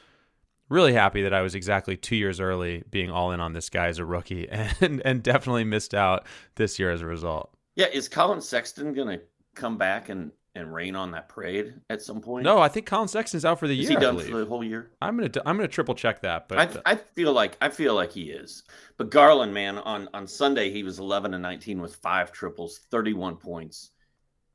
really 0.69 0.93
happy 0.93 1.21
that 1.21 1.33
I 1.33 1.41
was 1.41 1.55
exactly 1.55 1.95
two 1.95 2.15
years 2.15 2.39
early 2.39 2.83
being 2.89 3.11
all 3.11 3.31
in 3.31 3.39
on 3.39 3.53
this 3.53 3.69
guy 3.69 3.87
as 3.87 3.99
a 3.99 4.05
rookie, 4.05 4.49
and 4.81 5.01
and 5.05 5.23
definitely 5.23 5.63
missed 5.63 5.93
out 5.93 6.25
this 6.55 6.79
year 6.79 6.91
as 6.91 7.01
a 7.01 7.05
result. 7.05 7.51
Yeah, 7.75 7.87
is 7.87 8.07
Collin 8.07 8.41
Sexton 8.41 8.93
going 8.93 9.19
to 9.19 9.23
come 9.53 9.77
back 9.77 10.09
and 10.09 10.31
and 10.55 10.73
rain 10.73 10.95
on 10.95 11.11
that 11.11 11.29
parade 11.29 11.73
at 11.89 12.01
some 12.01 12.21
point? 12.21 12.43
No, 12.43 12.59
I 12.59 12.67
think 12.67 12.85
Collin 12.85 13.07
Sexton's 13.07 13.45
out 13.45 13.59
for 13.59 13.67
the 13.67 13.79
is 13.79 13.89
year. 13.89 13.99
he 13.99 14.05
done 14.05 14.17
for 14.19 14.39
the 14.39 14.45
whole 14.45 14.63
year? 14.63 14.91
I'm 15.01 15.17
gonna 15.17 15.31
I'm 15.45 15.57
gonna 15.57 15.67
triple 15.67 15.95
check 15.95 16.21
that, 16.21 16.47
but 16.47 16.81
I, 16.85 16.93
I 16.93 16.95
feel 16.95 17.33
like 17.33 17.57
I 17.61 17.69
feel 17.69 17.93
like 17.95 18.11
he 18.11 18.31
is. 18.31 18.63
But 18.97 19.09
Garland, 19.09 19.53
man, 19.53 19.77
on 19.79 20.09
on 20.13 20.27
Sunday 20.27 20.71
he 20.71 20.83
was 20.83 20.99
11 20.99 21.33
and 21.33 21.43
19 21.43 21.81
with 21.81 21.95
five 21.97 22.31
triples, 22.31 22.79
31 22.91 23.37
points, 23.37 23.91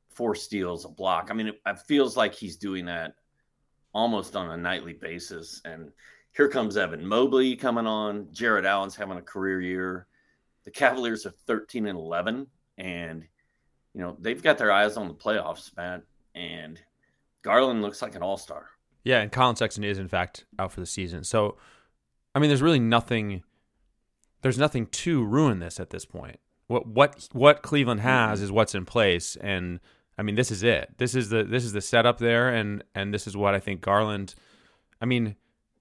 four 0.09 0.35
steals, 0.35 0.85
a 0.85 0.89
block. 0.89 1.29
I 1.29 1.33
mean, 1.33 1.47
it, 1.47 1.61
it 1.65 1.79
feels 1.87 2.17
like 2.17 2.33
he's 2.33 2.57
doing 2.57 2.85
that 2.85 3.15
almost 3.93 4.35
on 4.35 4.49
a 4.49 4.57
nightly 4.57 4.93
basis. 4.93 5.61
And 5.65 5.91
here 6.35 6.47
comes 6.47 6.77
Evan 6.77 7.05
Mobley 7.05 7.55
coming 7.55 7.87
on. 7.87 8.27
Jarrett 8.31 8.65
Allen's 8.65 8.95
having 8.95 9.17
a 9.17 9.21
career 9.21 9.61
year. 9.61 10.07
The 10.63 10.71
Cavaliers 10.71 11.25
are 11.25 11.33
13 11.47 11.87
and 11.87 11.97
11, 11.97 12.47
and 12.77 13.23
you 13.93 14.01
know 14.01 14.15
they've 14.19 14.41
got 14.41 14.57
their 14.57 14.71
eyes 14.71 14.97
on 14.97 15.07
the 15.07 15.13
playoffs, 15.13 15.75
Matt. 15.75 16.03
And 16.33 16.81
Garland 17.41 17.81
looks 17.81 18.01
like 18.01 18.15
an 18.15 18.23
all 18.23 18.37
star. 18.37 18.67
Yeah, 19.03 19.21
and 19.21 19.31
Collin 19.31 19.55
Sexton 19.55 19.83
is 19.83 19.97
in 19.97 20.07
fact 20.07 20.45
out 20.59 20.71
for 20.71 20.79
the 20.79 20.85
season. 20.85 21.23
So, 21.23 21.57
I 22.35 22.39
mean, 22.39 22.49
there's 22.49 22.61
really 22.61 22.79
nothing. 22.79 23.43
There's 24.41 24.57
nothing 24.57 24.87
to 24.87 25.23
ruin 25.23 25.59
this 25.59 25.79
at 25.79 25.89
this 25.89 26.05
point. 26.05 26.39
What 26.67 26.87
what 26.87 27.27
what 27.33 27.61
Cleveland 27.63 28.01
has 28.01 28.39
mm-hmm. 28.39 28.45
is 28.45 28.51
what's 28.51 28.75
in 28.75 28.85
place, 28.85 29.35
and 29.35 29.79
I 30.17 30.23
mean, 30.23 30.35
this 30.35 30.51
is 30.51 30.63
it. 30.63 30.93
This 30.97 31.15
is 31.15 31.29
the 31.29 31.43
this 31.43 31.65
is 31.65 31.73
the 31.73 31.81
setup 31.81 32.19
there, 32.19 32.49
and 32.49 32.83
and 32.95 33.13
this 33.13 33.27
is 33.27 33.35
what 33.35 33.53
I 33.53 33.59
think 33.59 33.81
Garland. 33.81 34.35
I 35.01 35.05
mean, 35.05 35.35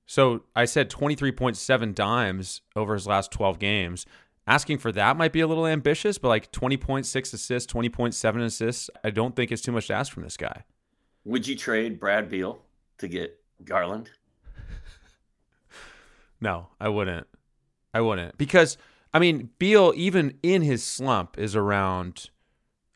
so 0.07 0.45
I 0.57 0.65
said 0.65 0.91
23.7 0.91 1.95
dimes 1.95 2.63
over 2.75 2.95
his 2.95 3.07
last 3.07 3.31
12 3.31 3.59
games. 3.59 4.07
Asking 4.51 4.79
for 4.79 4.91
that 4.91 5.17
might 5.17 5.33
be 5.33 5.39
a 5.43 5.47
little 5.47 5.65
ambitious, 5.65 6.19
but 6.19 6.27
like 6.27 6.51
20.6 6.51 7.33
assists, 7.33 7.73
20.7 7.73 8.43
assists, 8.43 8.91
I 9.05 9.11
don't 9.11 9.37
think 9.37 9.53
it's 9.53 9.63
too 9.63 9.71
much 9.71 9.87
to 9.87 9.95
ask 9.95 10.13
from 10.13 10.25
this 10.25 10.37
guy. 10.37 10.65
Would 11.25 11.47
you 11.47 11.55
trade 11.55 12.01
Brad 12.01 12.29
Beal 12.29 12.61
to 12.99 13.07
get 13.07 13.39
Garland? 13.65 14.11
No, 16.43 16.69
I 16.81 16.89
wouldn't. 16.89 17.27
I 17.93 18.01
wouldn't 18.01 18.39
because 18.39 18.79
I 19.13 19.19
mean 19.19 19.51
Beal 19.59 19.93
even 19.95 20.39
in 20.43 20.63
his 20.63 20.83
slump 20.83 21.39
is 21.39 21.55
around. 21.55 22.31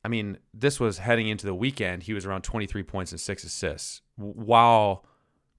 I 0.03 0.09
mean, 0.09 0.39
this 0.55 0.81
was 0.81 0.97
heading 0.97 1.29
into 1.29 1.45
the 1.45 1.55
weekend. 1.55 2.05
He 2.05 2.15
was 2.15 2.25
around 2.25 2.41
23 2.41 2.83
points 2.85 3.13
and 3.13 3.21
six 3.21 3.45
assists 3.45 4.01
while 4.17 5.05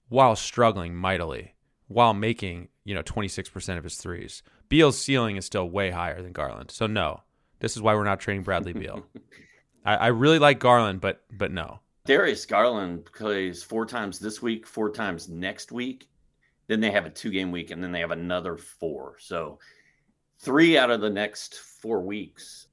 while 0.08 0.34
struggling 0.34 0.96
mightily, 0.96 1.54
while 1.86 2.12
making 2.12 2.70
you 2.84 2.92
know 2.92 3.02
26 3.02 3.50
percent 3.50 3.78
of 3.78 3.84
his 3.84 3.98
threes. 3.98 4.42
Beal's 4.68 4.98
ceiling 4.98 5.36
is 5.36 5.44
still 5.44 5.68
way 5.68 5.90
higher 5.90 6.20
than 6.22 6.32
Garland. 6.32 6.70
So 6.70 6.86
no, 6.86 7.22
this 7.60 7.76
is 7.76 7.82
why 7.82 7.94
we're 7.94 8.04
not 8.04 8.20
trading 8.20 8.42
Bradley 8.42 8.72
Beal. 8.74 9.04
I, 9.84 9.94
I 9.96 10.06
really 10.08 10.38
like 10.38 10.58
Garland, 10.58 11.00
but 11.00 11.22
but 11.32 11.52
no. 11.52 11.80
Darius 12.04 12.46
Garland 12.46 13.04
plays 13.04 13.62
four 13.62 13.84
times 13.84 14.18
this 14.18 14.40
week, 14.40 14.66
four 14.66 14.90
times 14.90 15.28
next 15.28 15.72
week. 15.72 16.08
Then 16.68 16.80
they 16.80 16.90
have 16.90 17.06
a 17.06 17.10
two 17.10 17.30
game 17.30 17.50
week, 17.50 17.70
and 17.70 17.82
then 17.82 17.92
they 17.92 18.00
have 18.00 18.12
another 18.12 18.56
four. 18.56 19.16
So, 19.18 19.58
three 20.38 20.78
out 20.78 20.90
of 20.90 21.00
the 21.00 21.10
next 21.10 21.58
four 21.58 22.00
weeks, 22.00 22.68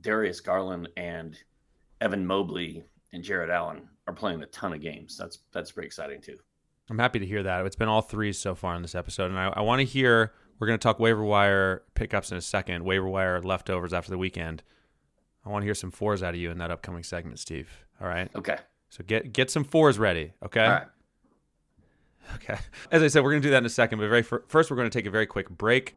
Darius 0.00 0.40
Garland 0.40 0.88
and 0.96 1.38
Evan 2.00 2.26
Mobley 2.26 2.84
and 3.12 3.22
Jarrett 3.22 3.50
Allen 3.50 3.88
are 4.06 4.14
playing 4.14 4.42
a 4.42 4.46
ton 4.46 4.72
of 4.72 4.80
games. 4.80 5.16
That's 5.16 5.40
that's 5.52 5.72
pretty 5.72 5.86
exciting 5.86 6.20
too. 6.20 6.38
I'm 6.90 6.98
happy 6.98 7.18
to 7.18 7.26
hear 7.26 7.42
that. 7.42 7.64
It's 7.64 7.76
been 7.76 7.88
all 7.88 8.02
threes 8.02 8.38
so 8.38 8.54
far 8.54 8.76
in 8.76 8.82
this 8.82 8.94
episode, 8.94 9.30
and 9.30 9.38
I, 9.38 9.48
I 9.48 9.60
want 9.62 9.80
to 9.80 9.86
hear. 9.86 10.32
We're 10.58 10.66
going 10.66 10.78
to 10.78 10.82
talk 10.82 10.98
waiver 10.98 11.24
wire 11.24 11.82
pickups 11.94 12.30
in 12.30 12.38
a 12.38 12.40
second. 12.40 12.84
Waiver 12.84 13.08
wire 13.08 13.40
leftovers 13.40 13.92
after 13.92 14.10
the 14.10 14.18
weekend. 14.18 14.62
I 15.44 15.50
want 15.50 15.62
to 15.62 15.66
hear 15.66 15.74
some 15.74 15.90
fours 15.90 16.22
out 16.22 16.34
of 16.34 16.40
you 16.40 16.50
in 16.50 16.58
that 16.58 16.70
upcoming 16.70 17.02
segment, 17.02 17.38
Steve. 17.38 17.68
All 18.00 18.08
right. 18.08 18.30
Okay. 18.34 18.56
So 18.88 19.04
get 19.06 19.32
get 19.32 19.50
some 19.50 19.64
fours 19.64 19.98
ready. 19.98 20.32
Okay. 20.42 20.64
All 20.64 20.70
right. 20.70 20.86
Okay. 22.36 22.56
As 22.90 23.02
I 23.02 23.08
said, 23.08 23.22
we're 23.22 23.32
going 23.32 23.42
to 23.42 23.46
do 23.48 23.50
that 23.50 23.58
in 23.58 23.66
a 23.66 23.70
second, 23.70 23.98
but 23.98 24.08
very 24.08 24.22
fir- 24.22 24.44
first, 24.48 24.70
we're 24.70 24.76
going 24.76 24.88
to 24.88 24.98
take 24.98 25.06
a 25.06 25.10
very 25.10 25.26
quick 25.26 25.50
break. 25.50 25.96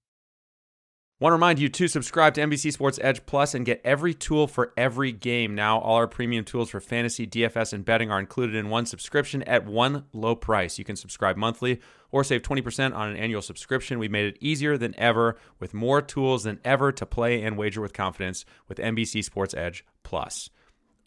Want 1.21 1.33
to 1.33 1.35
remind 1.35 1.59
you 1.59 1.69
to 1.69 1.87
subscribe 1.87 2.33
to 2.33 2.41
NBC 2.41 2.73
Sports 2.73 2.97
Edge 2.99 3.23
Plus 3.27 3.53
and 3.53 3.63
get 3.63 3.79
every 3.83 4.15
tool 4.15 4.47
for 4.47 4.73
every 4.75 5.11
game. 5.11 5.53
Now, 5.53 5.77
all 5.77 5.97
our 5.97 6.07
premium 6.07 6.43
tools 6.43 6.71
for 6.71 6.79
fantasy, 6.79 7.27
DFS, 7.27 7.73
and 7.73 7.85
betting 7.85 8.09
are 8.09 8.19
included 8.19 8.55
in 8.55 8.71
one 8.71 8.87
subscription 8.87 9.43
at 9.43 9.63
one 9.63 10.05
low 10.13 10.35
price. 10.35 10.79
You 10.79 10.83
can 10.83 10.95
subscribe 10.95 11.37
monthly 11.37 11.79
or 12.11 12.23
save 12.23 12.41
20% 12.41 12.95
on 12.95 13.09
an 13.09 13.17
annual 13.17 13.43
subscription. 13.43 13.99
We've 13.99 14.09
made 14.09 14.33
it 14.33 14.37
easier 14.41 14.79
than 14.79 14.95
ever 14.97 15.37
with 15.59 15.75
more 15.75 16.01
tools 16.01 16.45
than 16.45 16.59
ever 16.65 16.91
to 16.93 17.05
play 17.05 17.43
and 17.43 17.55
wager 17.55 17.81
with 17.81 17.93
confidence 17.93 18.43
with 18.67 18.79
NBC 18.79 19.23
Sports 19.23 19.53
Edge 19.53 19.85
Plus. 20.01 20.49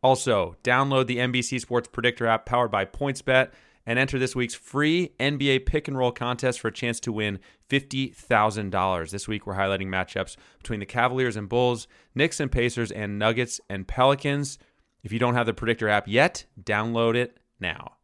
Also, 0.01 0.55
download 0.63 1.09
the 1.09 1.17
NBC 1.17 1.61
Sports 1.61 1.89
Predictor 1.89 2.29
app 2.29 2.47
powered 2.47 2.71
by 2.71 2.85
PointsBet 2.85 3.51
and 3.87 3.99
enter 3.99 4.19
this 4.19 4.35
week's 4.35 4.55
free 4.55 5.13
NBA 5.21 5.67
pick 5.67 5.89
and 5.89 5.97
roll 5.97 6.13
contest 6.13 6.61
for 6.61 6.69
a 6.69 6.73
chance 6.73 7.01
to 7.01 7.13
win 7.13 7.39
$50,000. 7.69 9.11
This 9.11 9.29
week, 9.29 9.47
we're 9.47 9.55
highlighting 9.55 9.89
matchups 9.89 10.37
between 10.59 10.81
the 10.81 10.87
Cavaliers 10.87 11.37
and 11.37 11.49
Bulls, 11.49 11.87
Knicks 12.15 12.41
and 12.41 12.51
Pacers, 12.51 12.91
and 12.91 13.19
Nuggets 13.19 13.61
and 13.69 13.87
Pelicans. 13.87 14.59
If 15.03 15.13
you 15.13 15.19
don't 15.19 15.35
have 15.35 15.47
the 15.47 15.55
Predictor 15.55 15.89
app 15.89 16.09
yet, 16.09 16.45
download 16.63 17.15
it 17.15 17.39
now. 17.61 17.95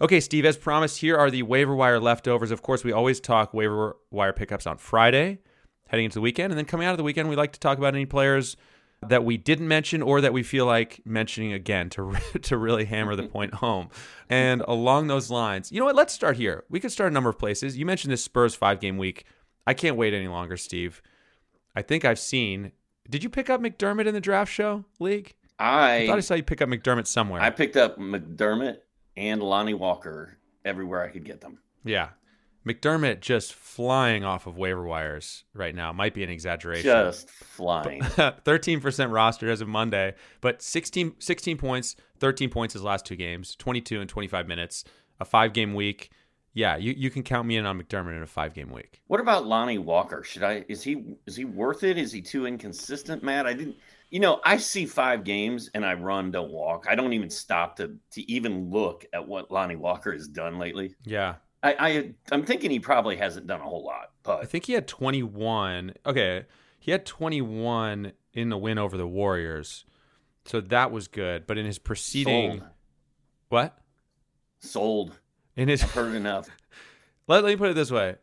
Okay, 0.00 0.18
Steve, 0.18 0.44
as 0.44 0.56
promised, 0.56 0.98
here 0.98 1.16
are 1.16 1.30
the 1.30 1.42
waiver 1.42 1.74
wire 1.74 2.00
leftovers. 2.00 2.50
Of 2.50 2.62
course, 2.62 2.82
we 2.82 2.90
always 2.90 3.20
talk 3.20 3.54
waiver 3.54 3.96
wire 4.10 4.32
pickups 4.32 4.66
on 4.66 4.78
Friday, 4.78 5.38
heading 5.88 6.06
into 6.06 6.14
the 6.14 6.22
weekend. 6.22 6.52
And 6.52 6.58
then 6.58 6.64
coming 6.64 6.86
out 6.86 6.92
of 6.92 6.98
the 6.98 7.04
weekend, 7.04 7.28
we 7.28 7.36
like 7.36 7.52
to 7.52 7.60
talk 7.60 7.78
about 7.78 7.94
any 7.94 8.06
players 8.06 8.56
that 9.08 9.24
we 9.24 9.36
didn't 9.36 9.68
mention 9.68 10.00
or 10.00 10.20
that 10.20 10.32
we 10.32 10.42
feel 10.42 10.66
like 10.66 11.00
mentioning 11.04 11.52
again 11.52 11.90
to 11.90 12.14
to 12.42 12.56
really 12.56 12.84
hammer 12.84 13.16
the 13.16 13.24
point 13.24 13.54
home. 13.54 13.88
And 14.28 14.62
along 14.68 15.08
those 15.08 15.30
lines, 15.30 15.72
you 15.72 15.80
know 15.80 15.86
what? 15.86 15.96
Let's 15.96 16.12
start 16.12 16.36
here. 16.36 16.64
We 16.68 16.80
could 16.80 16.92
start 16.92 17.10
a 17.10 17.14
number 17.14 17.30
of 17.30 17.38
places. 17.38 17.76
You 17.76 17.86
mentioned 17.86 18.12
this 18.12 18.24
Spurs 18.24 18.54
five 18.54 18.80
game 18.80 18.98
week. 18.98 19.24
I 19.66 19.74
can't 19.74 19.96
wait 19.96 20.14
any 20.14 20.28
longer, 20.28 20.56
Steve. 20.56 21.02
I 21.74 21.82
think 21.82 22.04
I've 22.04 22.18
seen. 22.18 22.72
Did 23.08 23.22
you 23.22 23.28
pick 23.28 23.50
up 23.50 23.60
McDermott 23.60 24.06
in 24.06 24.14
the 24.14 24.20
draft 24.20 24.52
show 24.52 24.84
league? 25.00 25.34
I, 25.58 25.96
I 25.96 26.06
thought 26.06 26.18
I 26.18 26.20
saw 26.20 26.34
you 26.34 26.42
pick 26.42 26.62
up 26.62 26.68
McDermott 26.68 27.06
somewhere. 27.06 27.40
I 27.40 27.50
picked 27.50 27.76
up 27.76 27.98
McDermott 27.98 28.78
and 29.16 29.42
Lonnie 29.42 29.74
Walker 29.74 30.38
everywhere 30.64 31.02
I 31.02 31.08
could 31.08 31.24
get 31.24 31.40
them. 31.40 31.58
Yeah, 31.84 32.10
McDermott 32.66 33.20
just 33.20 33.54
flying 33.54 34.24
off 34.24 34.46
of 34.46 34.56
waiver 34.56 34.84
wires 34.84 35.44
right 35.54 35.74
now 35.74 35.92
might 35.92 36.14
be 36.14 36.22
an 36.22 36.30
exaggeration. 36.30 36.84
Just 36.84 37.28
flying. 37.30 38.00
13% 38.02 38.80
rostered 38.80 39.48
as 39.48 39.60
of 39.60 39.68
Monday, 39.68 40.14
but 40.40 40.62
16, 40.62 41.14
16 41.18 41.56
points, 41.56 41.96
13 42.20 42.50
points 42.50 42.74
his 42.74 42.82
last 42.82 43.04
two 43.04 43.16
games, 43.16 43.56
22 43.56 44.00
and 44.00 44.08
25 44.08 44.46
minutes, 44.46 44.84
a 45.20 45.24
five 45.24 45.52
game 45.52 45.74
week. 45.74 46.10
Yeah, 46.54 46.76
you, 46.76 46.92
you 46.92 47.10
can 47.10 47.22
count 47.22 47.48
me 47.48 47.56
in 47.56 47.64
on 47.64 47.80
McDermott 47.80 48.14
in 48.14 48.22
a 48.22 48.26
five 48.26 48.54
game 48.54 48.70
week. 48.70 49.00
What 49.06 49.20
about 49.20 49.46
Lonnie 49.46 49.78
Walker? 49.78 50.22
Should 50.22 50.42
I 50.42 50.64
is 50.68 50.82
he 50.82 51.16
is 51.26 51.34
he 51.34 51.46
worth 51.46 51.82
it? 51.82 51.96
Is 51.96 52.12
he 52.12 52.20
too 52.20 52.46
inconsistent, 52.46 53.22
Matt? 53.22 53.46
I 53.46 53.54
didn't 53.54 53.76
you 54.12 54.20
know, 54.20 54.42
I 54.44 54.58
see 54.58 54.84
five 54.84 55.24
games 55.24 55.70
and 55.72 55.86
I 55.86 55.94
run, 55.94 56.30
don't 56.30 56.52
walk. 56.52 56.84
I 56.86 56.94
don't 56.94 57.14
even 57.14 57.30
stop 57.30 57.76
to 57.76 57.96
to 58.12 58.30
even 58.30 58.70
look 58.70 59.06
at 59.14 59.26
what 59.26 59.50
Lonnie 59.50 59.76
Walker 59.76 60.12
has 60.12 60.28
done 60.28 60.58
lately. 60.58 60.94
Yeah. 61.04 61.36
I, 61.62 61.74
I 61.78 62.14
I'm 62.30 62.44
thinking 62.44 62.70
he 62.70 62.80
probably 62.80 63.16
hasn't 63.16 63.46
done 63.46 63.60
a 63.60 63.64
whole 63.64 63.84
lot, 63.84 64.10
but 64.22 64.42
I 64.42 64.44
think 64.44 64.66
he 64.66 64.72
had 64.72 64.88
21. 64.88 65.94
Okay, 66.04 66.44
he 66.78 66.90
had 66.90 67.06
21 67.06 68.12
in 68.34 68.48
the 68.48 68.58
win 68.58 68.78
over 68.78 68.96
the 68.96 69.06
Warriors, 69.06 69.84
so 70.44 70.60
that 70.60 70.90
was 70.90 71.08
good. 71.08 71.46
But 71.46 71.58
in 71.58 71.66
his 71.66 71.78
preceding, 71.78 72.58
Sold. 72.58 72.70
what? 73.48 73.78
sold. 74.60 75.18
In 75.56 75.68
his, 75.68 75.82
I've 75.82 75.92
heard 75.92 76.14
enough. 76.14 76.48
let, 77.28 77.44
let 77.44 77.50
me 77.50 77.56
put 77.56 77.70
it 77.70 77.74
this 77.74 77.90
way: 77.90 78.16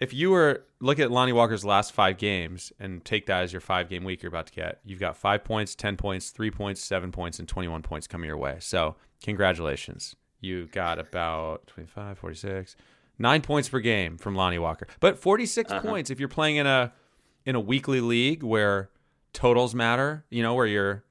if 0.00 0.12
you 0.12 0.30
were 0.30 0.64
look 0.80 0.98
at 0.98 1.10
Lonnie 1.10 1.32
Walker's 1.32 1.64
last 1.64 1.92
five 1.92 2.18
games 2.18 2.72
and 2.80 3.04
take 3.04 3.26
that 3.26 3.44
as 3.44 3.52
your 3.52 3.60
five 3.60 3.88
game 3.88 4.02
week 4.02 4.22
you're 4.22 4.28
about 4.28 4.46
to 4.48 4.52
get, 4.52 4.80
you've 4.84 4.98
got 5.00 5.16
five 5.16 5.44
points, 5.44 5.74
ten 5.76 5.96
points, 5.96 6.30
three 6.30 6.50
points, 6.50 6.80
seven 6.80 7.12
points, 7.12 7.38
and 7.38 7.46
21 7.46 7.82
points 7.82 8.06
coming 8.08 8.26
your 8.26 8.36
way. 8.36 8.56
So 8.58 8.96
congratulations. 9.22 10.16
You 10.42 10.66
got 10.66 10.98
about 10.98 11.66
25, 11.68 12.18
46, 12.18 12.76
nine 13.18 13.40
points 13.40 13.68
per 13.70 13.78
game 13.80 14.18
from 14.18 14.34
Lonnie 14.36 14.58
Walker. 14.58 14.86
But 15.00 15.18
46 15.18 15.70
Uh-huh. 15.72 15.80
points 15.80 16.10
if 16.10 16.18
you're 16.20 16.28
playing 16.28 16.56
in 16.56 16.66
a 16.66 16.92
in 17.46 17.54
a 17.54 17.60
weekly 17.60 18.00
league 18.00 18.42
where 18.42 18.90
totals 19.32 19.74
matter. 19.74 20.24
You 20.30 20.42
know 20.42 20.54
where 20.54 20.66
you're. 20.66 21.04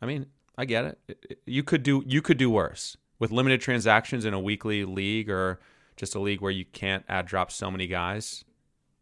I 0.00 0.06
mean, 0.06 0.26
I 0.56 0.66
get 0.66 0.84
it. 1.08 1.40
You 1.46 1.62
could 1.64 1.82
do 1.82 2.02
you 2.06 2.20
could 2.22 2.36
do 2.38 2.50
worse 2.50 2.96
with 3.18 3.32
limited 3.32 3.60
transactions 3.62 4.24
in 4.26 4.34
a 4.34 4.40
weekly 4.40 4.84
league 4.84 5.30
or 5.30 5.58
just 5.96 6.14
a 6.14 6.20
league 6.20 6.42
where 6.42 6.52
you 6.52 6.66
can't 6.66 7.02
add 7.08 7.24
drop 7.26 7.50
so 7.50 7.70
many 7.70 7.86
guys. 7.86 8.44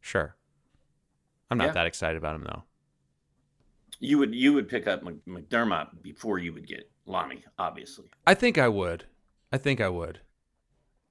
Sure. 0.01 0.37
I'm 1.51 1.59
not 1.59 1.65
Yeah. 1.67 1.73
that 1.73 1.87
excited 1.87 2.17
about 2.17 2.37
him 2.37 2.45
though. 2.45 2.63
You 3.99 4.19
would 4.19 4.35
you 4.35 4.53
would 4.53 4.69
pick 4.69 4.87
up 4.87 5.03
McDermott 5.03 6.03
before 6.03 6.39
you 6.39 6.53
would 6.53 6.67
get 6.67 6.89
Lonnie, 7.07 7.45
obviously. 7.59 8.07
I 8.27 8.35
think 8.35 8.57
I 8.59 8.69
would. 8.69 9.05
I 9.55 9.57
think 9.57 9.81
I 9.81 9.89
would. 9.89 10.19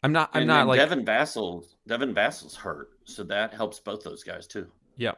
I'm 0.03 0.11
not. 0.11 0.29
I'm 0.33 0.41
and, 0.41 0.47
not 0.49 0.59
and 0.59 0.67
like. 0.67 0.77
Devin 0.77 1.05
Vassell. 1.05 1.63
Devin 1.87 2.13
Vassell's 2.13 2.57
hurt, 2.57 2.89
so 3.05 3.23
that 3.23 3.53
helps 3.53 3.79
both 3.79 4.03
those 4.03 4.21
guys 4.21 4.47
too. 4.47 4.67
Yeah. 4.97 5.13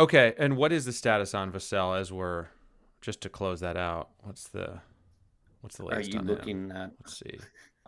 Okay. 0.00 0.32
And 0.38 0.56
what 0.56 0.72
is 0.72 0.86
the 0.86 0.92
status 0.92 1.34
on 1.34 1.52
Vassell 1.52 2.00
as 2.00 2.10
we're 2.10 2.46
just 3.02 3.20
to 3.20 3.28
close 3.28 3.60
that 3.60 3.76
out? 3.76 4.08
What's 4.20 4.48
the 4.48 4.80
what's 5.60 5.76
the 5.76 5.82
Are 5.82 5.96
latest 5.96 6.14
you 6.14 6.20
on 6.20 6.26
looking 6.26 6.72
at 6.72 6.92
Let's 7.00 7.18
see. 7.18 7.40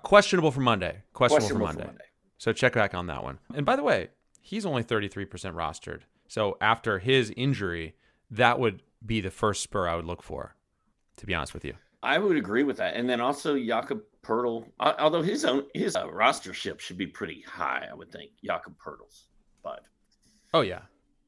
Questionable 0.02 0.50
for 0.50 0.60
Monday. 0.60 0.98
Questionable, 1.14 1.40
questionable 1.40 1.66
for 1.66 1.72
for 1.72 1.78
Monday. 1.78 1.86
Monday? 1.86 2.04
So 2.36 2.52
check 2.52 2.74
back 2.74 2.92
on 2.92 3.06
that 3.06 3.24
one. 3.24 3.38
And 3.54 3.64
by 3.64 3.76
the 3.76 3.82
way, 3.82 4.08
he's 4.42 4.66
only 4.66 4.84
33% 4.84 5.26
rostered. 5.54 6.00
So 6.28 6.58
after 6.60 6.98
his 6.98 7.32
injury, 7.38 7.94
that 8.30 8.58
would 8.58 8.82
be 9.04 9.22
the 9.22 9.30
first 9.30 9.62
spur 9.62 9.88
I 9.88 9.96
would 9.96 10.04
look 10.04 10.22
for, 10.22 10.56
to 11.16 11.24
be 11.24 11.32
honest 11.32 11.54
with 11.54 11.64
you. 11.64 11.72
I 12.04 12.18
would 12.18 12.36
agree 12.36 12.62
with 12.62 12.76
that. 12.78 12.94
And 12.94 13.08
then 13.08 13.20
also 13.20 13.56
Jakob 13.58 14.02
Poeltl, 14.22 14.66
although 14.80 15.22
his 15.22 15.44
own 15.44 15.64
his 15.74 15.96
uh, 15.96 16.06
rostership 16.06 16.80
should 16.80 16.98
be 16.98 17.06
pretty 17.06 17.42
high, 17.46 17.86
I 17.90 17.94
would 17.94 18.10
think 18.12 18.30
Jakob 18.44 18.74
Poeltl's. 18.78 19.26
But 19.62 19.80
Oh, 20.52 20.60
yeah. 20.60 20.82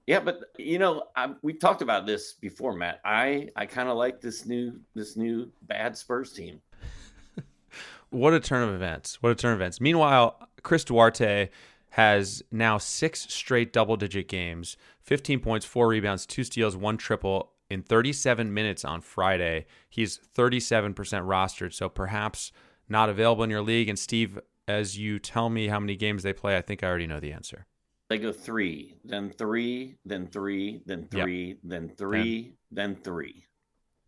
yeah, 0.07 0.21
but 0.21 0.41
you 0.59 0.79
know, 0.79 1.05
I, 1.17 1.35
we 1.43 1.53
talked 1.53 1.83
about 1.83 2.07
this 2.07 2.35
before, 2.35 2.75
Matt. 2.75 3.01
I 3.05 3.49
I 3.57 3.67
kind 3.67 3.89
of 3.89 3.97
like 3.97 4.21
this 4.21 4.47
new 4.47 4.79
this 4.95 5.17
new 5.17 5.51
bad 5.63 5.97
Spurs 5.97 6.33
team. 6.33 6.61
What 8.11 8.33
a 8.35 8.41
turn 8.41 8.67
of 8.69 8.75
events. 8.75 9.21
What 9.21 9.33
a 9.33 9.35
turn 9.35 9.53
of 9.53 9.59
events. 9.59 9.81
Meanwhile, 9.81 10.49
Chris 10.63 10.85
Duarte 10.85 11.51
has 11.91 12.43
now 12.53 12.79
six 12.79 13.23
straight 13.33 13.73
double 13.73 13.97
digit 13.97 14.29
games 14.29 14.77
15 15.03 15.41
points, 15.41 15.67
four 15.67 15.89
rebounds, 15.89 16.25
two 16.25 16.45
steals, 16.45 16.77
one 16.77 16.97
triple 16.97 17.53
in 17.71 17.83
37 17.83 18.53
minutes 18.53 18.85
on 18.85 19.01
Friday. 19.01 19.67
He's 19.89 20.21
37% 20.37 20.95
rostered, 20.95 21.73
so 21.73 21.89
perhaps 21.89 22.53
not 22.89 23.09
available 23.09 23.45
in 23.45 23.51
your 23.51 23.63
league. 23.63 23.89
And 23.89 23.99
Steve, 23.99 24.39
as 24.69 24.99
you 24.99 25.19
tell 25.19 25.51
me 25.51 25.69
how 25.69 25.81
many 25.81 25.97
games 25.97 26.23
they 26.23 26.33
play, 26.33 26.57
I 26.57 26.61
think 26.61 26.83
I 26.83 26.89
already 26.89 27.07
know 27.07 27.21
the 27.21 27.33
answer. 27.33 27.67
They 28.09 28.19
go 28.19 28.33
three, 28.33 28.97
then 29.05 29.31
three, 29.31 29.97
then 30.05 30.29
three, 30.29 30.81
then 30.87 31.09
three, 31.11 31.49
yep. 31.49 31.57
then 31.65 31.89
three, 31.97 32.43
Ten. 32.43 32.53
then 32.71 32.97
three. 32.97 33.45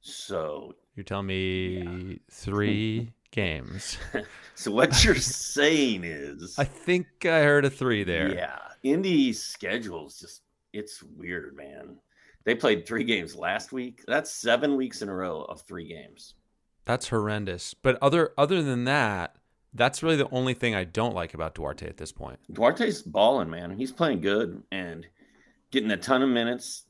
So 0.01 0.75
you're 0.95 1.05
telling 1.05 1.27
me 1.27 1.79
yeah. 1.79 2.17
three 2.31 3.13
games. 3.33 3.99
so 4.55 4.71
what 4.71 5.05
you're 5.05 5.17
saying 5.17 6.05
is 6.05 6.55
I 6.59 6.65
think 6.65 7.07
I 7.25 7.43
heard 7.43 7.65
a 7.65 7.71
three 7.71 8.05
there. 8.05 8.33
Yeah. 8.33 8.59
Indy's 8.85 9.43
schedule 9.43 10.07
is 10.07 10.21
just 10.21 10.43
it's 10.73 11.03
weird, 11.03 11.57
man. 11.57 11.97
They 12.49 12.55
played 12.55 12.87
three 12.87 13.05
games 13.05 13.37
last 13.37 13.73
week. 13.73 14.03
That's 14.07 14.33
seven 14.33 14.75
weeks 14.75 15.03
in 15.03 15.11
a 15.11 15.15
row 15.15 15.43
of 15.43 15.61
three 15.61 15.87
games. 15.87 16.33
That's 16.87 17.07
horrendous. 17.07 17.75
But 17.75 17.99
other 18.01 18.33
other 18.39 18.63
than 18.63 18.85
that, 18.85 19.37
that's 19.75 20.03
really 20.03 20.17
the 20.17 20.31
only 20.31 20.55
thing 20.55 20.75
I 20.75 20.85
don't 20.85 21.15
like 21.15 21.35
about 21.35 21.55
Duarte 21.55 21.87
at 21.87 21.99
this 21.99 22.11
point. 22.11 22.39
Duarte's 22.51 23.03
balling, 23.03 23.51
man. 23.51 23.77
He's 23.77 23.93
playing 23.93 24.23
good 24.23 24.63
and 24.73 25.07
getting 25.71 25.91
a 25.91 25.99
ton 25.99 26.23
of 26.23 26.31
minutes. 26.31 26.87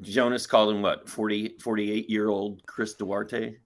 Jonas 0.00 0.46
called 0.46 0.76
him 0.76 0.80
what 0.80 1.08
40 1.08 1.56
48 1.60 2.08
year 2.08 2.28
old 2.28 2.64
Chris 2.66 2.94
Duarte. 2.94 3.56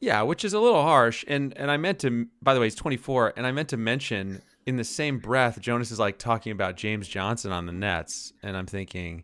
Yeah, 0.00 0.22
which 0.22 0.44
is 0.44 0.54
a 0.54 0.58
little 0.58 0.82
harsh. 0.82 1.24
And 1.28 1.56
and 1.56 1.70
I 1.70 1.76
meant 1.76 2.00
to 2.00 2.26
by 2.42 2.52
the 2.52 2.58
way, 2.58 2.66
he's 2.66 2.74
24 2.74 3.34
and 3.36 3.46
I 3.46 3.52
meant 3.52 3.68
to 3.68 3.76
mention 3.76 4.42
in 4.66 4.74
the 4.74 4.82
same 4.82 5.20
breath 5.20 5.60
Jonas 5.60 5.92
is 5.92 6.00
like 6.00 6.18
talking 6.18 6.50
about 6.50 6.76
James 6.76 7.06
Johnson 7.06 7.52
on 7.52 7.66
the 7.66 7.72
Nets 7.72 8.32
and 8.42 8.56
I'm 8.56 8.66
thinking 8.66 9.22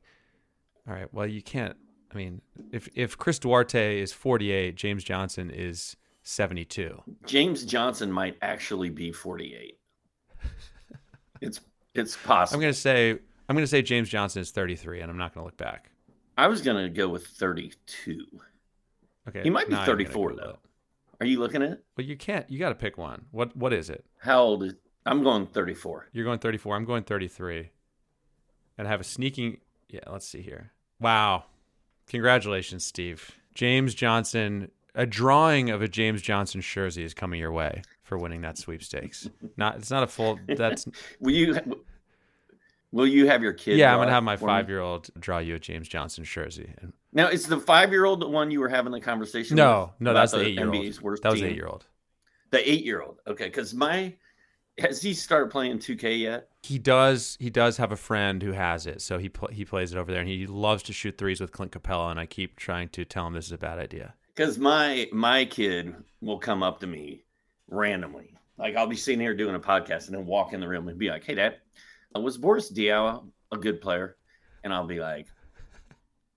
all 0.88 0.94
right, 0.94 1.12
well 1.12 1.26
you 1.26 1.42
can't 1.42 1.76
I 2.16 2.16
mean, 2.16 2.40
if 2.72 2.88
if 2.94 3.18
Chris 3.18 3.38
Duarte 3.38 4.00
is 4.00 4.12
48, 4.12 4.74
James 4.74 5.04
Johnson 5.04 5.50
is 5.50 5.96
72. 6.22 7.02
James 7.26 7.64
Johnson 7.64 8.10
might 8.10 8.38
actually 8.42 8.90
be 8.90 9.12
48. 9.12 9.78
it's 11.40 11.60
it's 11.94 12.16
possible. 12.16 12.56
I'm 12.56 12.60
going 12.62 12.72
to 12.72 12.78
say 12.78 13.18
I'm 13.48 13.56
to 13.56 13.66
say 13.66 13.82
James 13.82 14.08
Johnson 14.08 14.42
is 14.42 14.50
33 14.50 15.00
and 15.00 15.10
I'm 15.10 15.18
not 15.18 15.34
going 15.34 15.42
to 15.42 15.46
look 15.46 15.56
back. 15.56 15.90
I 16.38 16.48
was 16.48 16.62
going 16.62 16.82
to 16.82 16.88
go 16.88 17.08
with 17.08 17.26
32. 17.26 18.24
Okay. 19.28 19.42
He 19.42 19.50
might 19.50 19.68
be 19.68 19.74
34 19.74 20.34
though. 20.36 20.58
Are 21.20 21.26
you 21.26 21.38
looking 21.38 21.62
at 21.62 21.72
it? 21.72 21.84
Well, 21.96 22.06
you 22.06 22.16
can't. 22.16 22.48
You 22.50 22.58
got 22.58 22.68
to 22.70 22.74
pick 22.74 22.98
one. 22.98 23.26
What 23.30 23.56
What 23.56 23.72
is 23.72 23.90
it? 23.90 24.04
How 24.18 24.40
old 24.40 24.62
is? 24.64 24.74
I'm 25.04 25.22
going 25.22 25.46
34. 25.46 26.08
You're 26.12 26.24
going 26.24 26.38
34. 26.38 26.76
I'm 26.76 26.84
going 26.84 27.04
33. 27.04 27.70
And 28.78 28.88
I 28.88 28.90
have 28.90 29.00
a 29.00 29.04
sneaking. 29.04 29.58
Yeah, 29.88 30.00
let's 30.10 30.26
see 30.26 30.42
here. 30.42 30.72
Wow. 31.00 31.44
Congratulations, 32.08 32.84
Steve. 32.84 33.32
James 33.54 33.94
Johnson. 33.94 34.70
A 34.94 35.04
drawing 35.04 35.68
of 35.68 35.82
a 35.82 35.88
James 35.88 36.22
Johnson 36.22 36.62
jersey 36.62 37.04
is 37.04 37.12
coming 37.12 37.38
your 37.38 37.52
way 37.52 37.82
for 38.02 38.16
winning 38.16 38.40
that 38.40 38.56
sweepstakes. 38.56 39.28
Not. 39.58 39.76
It's 39.76 39.90
not 39.90 40.02
a 40.02 40.06
full. 40.06 40.38
That's. 40.48 40.86
Will 41.20 41.32
you? 41.32 41.84
Will 42.92 43.06
you 43.06 43.26
have 43.26 43.42
your 43.42 43.52
kid? 43.52 43.76
Yeah, 43.76 43.92
I'm 43.92 44.00
gonna 44.00 44.12
have 44.12 44.22
my 44.22 44.36
five 44.36 44.70
year 44.70 44.80
old 44.80 45.10
draw 45.20 45.38
you 45.38 45.56
a 45.56 45.58
James 45.58 45.86
Johnson 45.86 46.24
jersey. 46.24 46.72
Now, 47.12 47.28
is 47.28 47.46
the 47.46 47.58
five 47.58 47.90
year 47.90 48.06
old 48.06 48.20
the 48.20 48.28
one 48.28 48.50
you 48.50 48.60
were 48.60 48.70
having 48.70 48.92
the 48.92 49.00
conversation? 49.00 49.56
No, 49.56 49.92
no, 50.00 50.14
that's 50.14 50.32
the 50.32 50.40
eight 50.40 50.54
year 50.54 50.72
old. 50.72 51.20
That 51.22 51.32
was 51.32 51.42
eight 51.42 51.56
year 51.56 51.66
old. 51.66 51.84
The 52.52 52.70
eight 52.70 52.84
year 52.84 53.02
old. 53.02 53.18
Okay, 53.26 53.46
because 53.46 53.74
my 53.74 54.14
has 54.78 55.00
he 55.00 55.14
started 55.14 55.50
playing 55.50 55.78
2K 55.78 56.20
yet? 56.20 56.48
He 56.62 56.78
does. 56.78 57.36
He 57.40 57.50
does 57.50 57.76
have 57.78 57.92
a 57.92 57.96
friend 57.96 58.42
who 58.42 58.52
has 58.52 58.86
it, 58.86 59.00
so 59.00 59.18
he 59.18 59.28
pl- 59.28 59.48
he 59.48 59.64
plays 59.64 59.92
it 59.92 59.98
over 59.98 60.10
there, 60.10 60.20
and 60.20 60.28
he 60.28 60.46
loves 60.46 60.82
to 60.84 60.92
shoot 60.92 61.16
threes 61.16 61.40
with 61.40 61.52
Clint 61.52 61.72
Capela. 61.72 62.10
And 62.10 62.20
I 62.20 62.26
keep 62.26 62.56
trying 62.56 62.88
to 62.90 63.04
tell 63.04 63.26
him 63.26 63.32
this 63.32 63.46
is 63.46 63.52
a 63.52 63.58
bad 63.58 63.78
idea. 63.78 64.14
Because 64.34 64.58
my 64.58 65.08
my 65.12 65.44
kid 65.44 65.94
will 66.20 66.38
come 66.38 66.62
up 66.62 66.80
to 66.80 66.86
me 66.86 67.24
randomly, 67.68 68.34
like 68.58 68.76
I'll 68.76 68.86
be 68.86 68.96
sitting 68.96 69.20
here 69.20 69.34
doing 69.34 69.54
a 69.54 69.60
podcast, 69.60 70.06
and 70.06 70.16
then 70.16 70.26
walk 70.26 70.52
in 70.52 70.60
the 70.60 70.68
room 70.68 70.88
and 70.88 70.98
be 70.98 71.08
like, 71.08 71.24
"Hey, 71.24 71.36
Dad, 71.36 71.56
uh, 72.14 72.20
was 72.20 72.36
Boris 72.36 72.70
Diaw 72.70 73.24
a 73.52 73.56
good 73.56 73.80
player?" 73.80 74.16
And 74.64 74.74
I'll 74.74 74.86
be 74.86 74.98
like, 74.98 75.28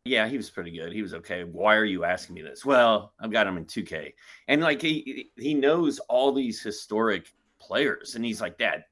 "Yeah, 0.05 0.27
he 0.27 0.37
was 0.37 0.49
pretty 0.49 0.71
good. 0.71 0.93
He 0.93 1.01
was 1.01 1.13
okay. 1.15 1.43
Why 1.43 1.75
are 1.75 1.85
you 1.85 2.05
asking 2.05 2.35
me 2.35 2.41
this?" 2.41 2.63
Well, 2.63 3.13
I've 3.19 3.31
got 3.31 3.47
him 3.47 3.57
in 3.57 3.65
2K, 3.65 4.13
and 4.47 4.61
like 4.61 4.81
he 4.81 5.31
he 5.37 5.55
knows 5.55 5.99
all 6.07 6.31
these 6.31 6.61
historic 6.61 7.33
players, 7.59 8.15
and 8.15 8.25
he's 8.25 8.41
like, 8.41 8.57
"Dad, 8.57 8.85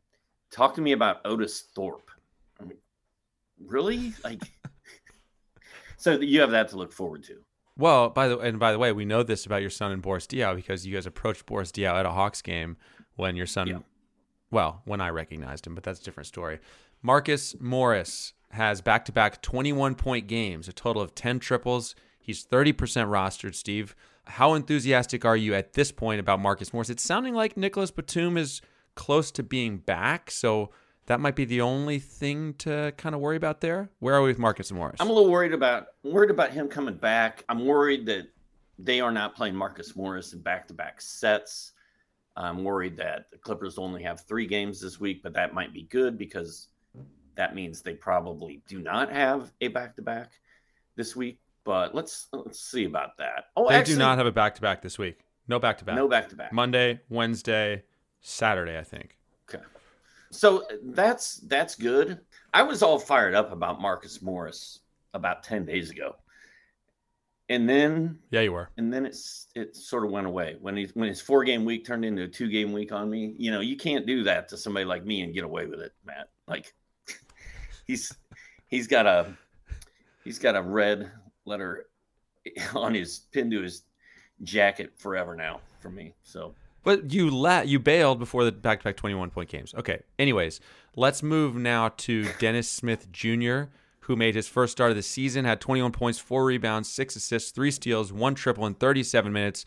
talk 0.52 0.76
to 0.76 0.82
me 0.82 0.92
about 0.92 1.22
Otis 1.26 1.62
Thorpe." 1.76 2.10
I 2.60 2.66
mean, 2.66 2.78
really? 3.66 4.14
Like, 4.24 4.42
so 5.98 6.20
you 6.20 6.42
have 6.42 6.52
that 6.52 6.70
to 6.70 6.78
look 6.78 6.94
forward 6.94 7.24
to. 7.26 7.38
Well, 7.78 8.10
by 8.10 8.28
the 8.28 8.38
way, 8.38 8.50
and 8.50 8.60
by 8.60 8.72
the 8.72 8.80
way, 8.80 8.92
we 8.92 9.06
know 9.06 9.24
this 9.24 9.46
about 9.46 9.62
your 9.62 9.70
son 9.70 9.92
and 9.92 10.02
Boris 10.02 10.26
Diaw 10.26 10.56
because 10.56 10.86
you 10.86 10.94
guys 10.94 11.06
approached 11.06 11.46
Boris 11.46 11.72
Diaw 11.72 12.00
at 12.00 12.06
a 12.06 12.12
Hawks 12.12 12.42
game 12.42 12.78
when 13.16 13.36
your 13.36 13.46
son 13.46 13.68
yeah. 13.68 13.80
Well, 14.50 14.82
when 14.86 15.02
I 15.02 15.10
recognized 15.10 15.68
him, 15.68 15.76
but 15.76 15.84
that's 15.84 16.00
a 16.00 16.04
different 16.04 16.28
story. 16.28 16.60
Marcus 17.02 17.56
Morris 17.60 18.34
has 18.52 18.82
back 18.82 19.06
to 19.06 19.12
back 19.12 19.42
21 19.42 19.96
point 19.96 20.28
games, 20.28 20.68
a 20.68 20.74
total 20.74 21.02
of 21.02 21.14
10 21.16 21.40
triples. 21.40 21.96
He's 22.20 22.46
30% 22.46 22.74
rostered, 22.74 23.56
Steve. 23.56 23.96
How 24.28 24.54
enthusiastic 24.54 25.26
are 25.26 25.38
you 25.38 25.54
at 25.54 25.74
this 25.74 25.92
point 25.92 26.20
about 26.20 26.40
Marcus 26.40 26.74
Morris? 26.74 26.90
It's 26.90 27.04
sounding 27.04 27.34
like 27.34 27.58
Nicolas 27.58 27.92
Batum 27.92 28.38
is 28.38 28.62
close 28.96 29.32
to 29.32 29.44
being 29.44 29.78
back, 29.78 30.30
so 30.32 30.72
that 31.06 31.20
might 31.20 31.36
be 31.36 31.46
the 31.46 31.62
only 31.62 32.00
thing 32.00 32.54
to 32.56 32.94
kind 32.98 33.16
of 33.16 33.22
worry 33.22 33.38
about 33.38 33.62
there. 33.62 33.90
Where 34.00 34.16
are 34.16 34.22
we 34.22 34.30
with 34.30 34.40
Marcus 34.40 34.72
Morris? 34.72 34.98
I'm 35.00 35.10
a 35.10 35.14
little 35.14 35.32
worried 35.32 35.54
about 35.54 35.88
worried 36.04 36.32
about 36.32 36.52
him 36.52 36.68
coming 36.68 36.96
back. 36.96 37.44
I'm 37.50 37.66
worried 37.66 38.06
that 38.08 38.28
they 38.78 39.00
are 39.00 39.12
not 39.12 39.36
playing 39.36 39.56
Marcus 39.56 39.96
Morris 39.96 40.34
in 40.34 40.42
back 40.42 40.68
to 40.68 40.74
back 40.74 41.02
sets. 41.02 41.72
I'm 42.36 42.64
worried 42.64 42.98
that 42.98 43.32
the 43.32 43.38
Clippers 43.38 43.80
only 43.80 44.04
have 44.04 44.22
three 44.22 44.46
games 44.46 44.80
this 44.80 45.00
week, 45.00 45.24
but 45.24 45.34
that 45.34 45.54
might 45.54 45.74
be 45.74 45.84
good 45.84 46.18
because 46.18 46.68
that 47.36 47.56
means 47.56 47.82
they 47.82 47.94
probably 47.94 48.62
do 48.68 48.80
not 48.80 49.12
have 49.12 49.52
a 49.62 49.70
back 49.70 49.96
to 49.96 50.02
back 50.02 50.34
this 50.96 51.16
week. 51.16 51.40
But 51.68 51.94
let's 51.94 52.28
let's 52.32 52.60
see 52.60 52.86
about 52.86 53.18
that. 53.18 53.46
Oh, 53.56 53.68
they 53.70 53.76
actually, 53.76 53.96
do 53.96 54.00
not 54.00 54.18
have 54.18 54.26
a 54.26 54.32
back 54.32 54.56
to 54.56 54.62
back 54.62 54.82
this 54.82 54.98
week. 54.98 55.20
No 55.48 55.60
back 55.60 55.78
to 55.80 55.86
back. 55.86 55.96
No 55.96 56.08
back 56.08 56.30
to 56.30 56.36
back. 56.36 56.52
Monday, 56.52 57.02
Wednesday, 57.10 57.84
Saturday, 58.22 58.80
I 58.80 58.84
think. 58.84 59.18
Okay. 59.54 59.64
So 60.32 60.64
uh, 60.64 60.78
that's 60.82 61.36
that's 61.36 61.76
good. 61.76 62.22
I 62.54 62.64
was 62.64 62.82
all 62.82 62.98
fired 62.98 63.36
up 63.36 63.52
about 63.52 63.82
Marcus 63.82 64.22
Morris 64.22 64.80
about 65.14 65.44
10 65.44 65.66
days 65.66 65.92
ago 65.92 66.16
and 67.50 67.68
then 67.68 68.20
yeah, 68.32 68.42
you 68.42 68.52
were. 68.52 68.70
And 68.78 68.92
then 68.92 69.06
it's 69.06 69.48
it 69.56 69.76
sort 69.76 70.06
of 70.06 70.12
went 70.12 70.28
away 70.28 70.58
when 70.60 70.76
he 70.76 70.90
when 70.94 71.08
his 71.08 71.22
four 71.22 71.44
game 71.44 71.64
week 71.64 71.86
turned 71.86 72.04
into 72.04 72.24
a 72.24 72.28
two 72.28 72.50
game 72.50 72.74
week 72.74 72.92
on 72.92 73.10
me. 73.10 73.36
You 73.38 73.52
know, 73.52 73.62
you 73.62 73.78
can't 73.78 74.06
do 74.06 74.24
that 74.24 74.50
to 74.50 74.58
somebody 74.58 74.86
like 74.86 75.06
me 75.06 75.22
and 75.22 75.34
get 75.34 75.44
away 75.44 75.66
with 75.66 75.80
it, 75.80 75.94
Matt. 76.06 76.30
Like 76.48 76.74
he's 77.88 78.14
he's 78.68 78.88
got 78.88 79.06
a 79.06 79.38
he's 80.24 80.40
got 80.40 80.56
a 80.56 80.62
red 80.62 81.10
letter 81.48 81.88
on 82.76 82.94
his 82.94 83.20
pinned 83.32 83.52
to 83.52 83.62
his 83.62 83.84
jacket 84.44 84.94
forever 84.98 85.36
now 85.36 85.60
for 85.80 85.90
me. 85.90 86.14
So 86.24 86.54
but 86.84 87.12
you 87.12 87.30
la- 87.30 87.62
you 87.62 87.80
bailed 87.80 88.20
before 88.20 88.46
the 88.46 88.52
back 88.52 88.80
to 88.80 88.84
back 88.84 88.98
21 88.98 89.32
point 89.32 89.50
games. 89.50 89.74
Okay. 89.76 90.02
Anyways, 90.20 90.60
let's 90.96 91.24
move 91.24 91.56
now 91.56 91.90
to 91.98 92.28
Dennis 92.40 92.70
Smith 92.70 93.12
Jr 93.12 93.64
who 94.08 94.16
made 94.16 94.36
his 94.36 94.48
first 94.48 94.72
start 94.72 94.90
of 94.90 94.96
the 94.96 95.04
season, 95.04 95.44
had 95.44 95.60
21 95.60 95.92
points, 95.92 96.18
four 96.18 96.46
rebounds, 96.46 96.88
six 96.88 97.18
assists, 97.18 97.52
three 97.52 97.72
steals, 97.72 98.14
one 98.14 98.36
triple 98.36 98.66
in 98.66 98.74
37 98.74 99.34
minutes. 99.34 99.66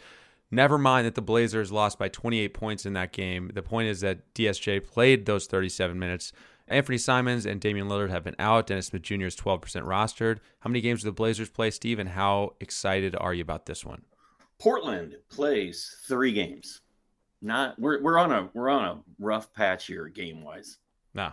Never 0.51 0.79
mind 0.79 1.07
that 1.07 1.15
the 1.15 1.21
Blazers 1.21 1.71
lost 1.71 1.99
by 1.99 2.09
28 2.09 2.55
points 2.55 2.87
in 2.87 2.95
that 2.95 3.13
game. 3.13 3.51
The 3.53 3.63
point 3.63 3.89
is 3.89 4.01
that 4.01 4.33
DSJ 4.33 4.87
played 4.87 5.27
those 5.27 5.47
37 5.47 5.99
minutes. 5.99 6.33
Anfernee 6.71 7.01
Simons 7.01 7.47
and 7.47 7.61
Damian 7.61 7.89
Lillard 7.89 8.11
have 8.11 8.25
been 8.25 8.37
out. 8.39 8.67
Dennis 8.67 8.87
Smith 8.87 9.03
Jr. 9.03 9.25
is 9.25 9.37
12% 9.37 9.61
rostered. 9.85 10.39
How 10.61 10.69
many 10.69 10.81
games 10.81 11.03
do 11.03 11.09
the 11.09 11.13
Blazers 11.13 11.51
play, 11.51 11.71
Steve, 11.71 11.99
and 11.99 12.11
how 12.11 12.55
excited 12.61 13.17
are 13.19 13.35
you 13.35 13.43
about 13.43 13.67
this 13.67 13.85
one? 13.85 14.03
Portland 14.59 15.17
plays 15.31 15.97
three 16.07 16.33
games. 16.33 16.83
Not 17.43 17.79
we're 17.79 18.03
we're 18.03 18.19
on 18.19 18.31
a 18.31 18.51
we're 18.53 18.69
on 18.69 18.85
a 18.85 19.01
rough 19.19 19.53
patch 19.55 19.87
here 19.87 20.09
game 20.09 20.43
wise. 20.43 20.79
Nah. 21.15 21.33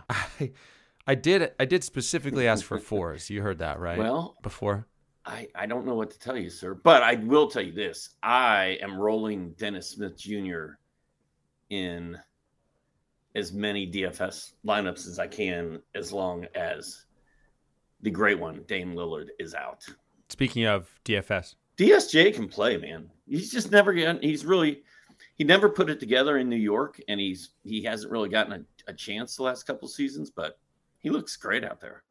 I 1.06 1.14
did. 1.14 1.52
I 1.60 1.64
did 1.64 1.84
specifically 1.84 2.48
ask 2.48 2.64
for 2.64 2.78
fours. 2.78 3.30
You 3.30 3.42
heard 3.42 3.58
that, 3.58 3.78
right? 3.78 3.98
Well, 3.98 4.36
before. 4.42 4.86
I, 5.24 5.48
I 5.54 5.66
don't 5.66 5.84
know 5.84 5.94
what 5.94 6.10
to 6.12 6.18
tell 6.18 6.38
you, 6.38 6.48
sir, 6.48 6.74
but 6.74 7.02
I 7.02 7.16
will 7.16 7.48
tell 7.50 7.62
you 7.62 7.72
this: 7.72 8.14
I 8.22 8.78
am 8.80 8.98
rolling 8.98 9.52
Dennis 9.52 9.90
Smith 9.90 10.18
Jr. 10.18 10.72
in 11.68 12.18
as 13.34 13.52
many 13.52 13.90
DFS 13.90 14.52
lineups 14.66 15.06
as 15.06 15.18
I 15.18 15.26
can, 15.26 15.80
as 15.94 16.12
long 16.12 16.46
as 16.54 17.06
the 18.00 18.10
great 18.10 18.38
one, 18.38 18.64
Dame 18.66 18.94
Lillard, 18.94 19.28
is 19.38 19.54
out. 19.54 19.84
Speaking 20.28 20.66
of 20.66 20.88
DFS, 21.04 21.54
DSJ 21.76 22.34
can 22.34 22.48
play, 22.48 22.76
man. 22.76 23.10
He's 23.26 23.50
just 23.50 23.70
never 23.70 23.92
gotten. 23.92 24.20
He's 24.20 24.44
really 24.44 24.82
he 25.36 25.44
never 25.44 25.68
put 25.68 25.90
it 25.90 26.00
together 26.00 26.38
in 26.38 26.48
New 26.48 26.56
York, 26.56 27.00
and 27.08 27.20
he's 27.20 27.50
he 27.64 27.82
hasn't 27.82 28.12
really 28.12 28.28
gotten 28.28 28.52
a, 28.52 28.90
a 28.90 28.94
chance 28.94 29.36
the 29.36 29.44
last 29.44 29.64
couple 29.64 29.88
seasons, 29.88 30.30
but 30.30 30.58
he 30.98 31.10
looks 31.10 31.36
great 31.36 31.64
out 31.64 31.80
there. 31.80 32.02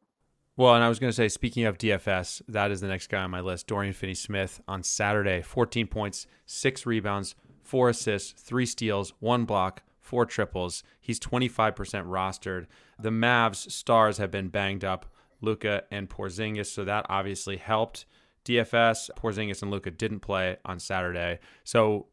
Well, 0.56 0.74
and 0.74 0.82
I 0.82 0.88
was 0.88 0.98
going 0.98 1.10
to 1.10 1.16
say, 1.16 1.28
speaking 1.28 1.66
of 1.66 1.78
DFS, 1.78 2.42
that 2.48 2.72
is 2.72 2.80
the 2.80 2.88
next 2.88 3.08
guy 3.10 3.22
on 3.22 3.30
my 3.30 3.40
list, 3.40 3.68
Dorian 3.68 3.92
Finney 3.92 4.14
Smith 4.14 4.60
on 4.66 4.82
Saturday. 4.82 5.40
14 5.40 5.86
points, 5.86 6.26
six 6.46 6.84
rebounds, 6.84 7.36
four 7.62 7.88
assists, 7.88 8.32
three 8.32 8.66
steals, 8.66 9.12
one 9.20 9.44
block, 9.44 9.84
four 10.08 10.24
triples. 10.24 10.82
He's 11.00 11.20
25% 11.20 11.74
rostered. 12.06 12.66
The 12.98 13.10
Mavs 13.10 13.70
stars 13.70 14.16
have 14.16 14.30
been 14.30 14.48
banged 14.48 14.84
up, 14.84 15.06
Luka 15.42 15.84
and 15.90 16.08
Porzingis, 16.08 16.66
so 16.66 16.84
that 16.84 17.04
obviously 17.10 17.58
helped. 17.58 18.06
DFS, 18.44 19.10
Porzingis 19.16 19.60
and 19.60 19.70
Luka 19.70 19.90
didn't 19.90 20.20
play 20.20 20.56
on 20.64 20.78
Saturday. 20.78 21.38
So 21.64 22.06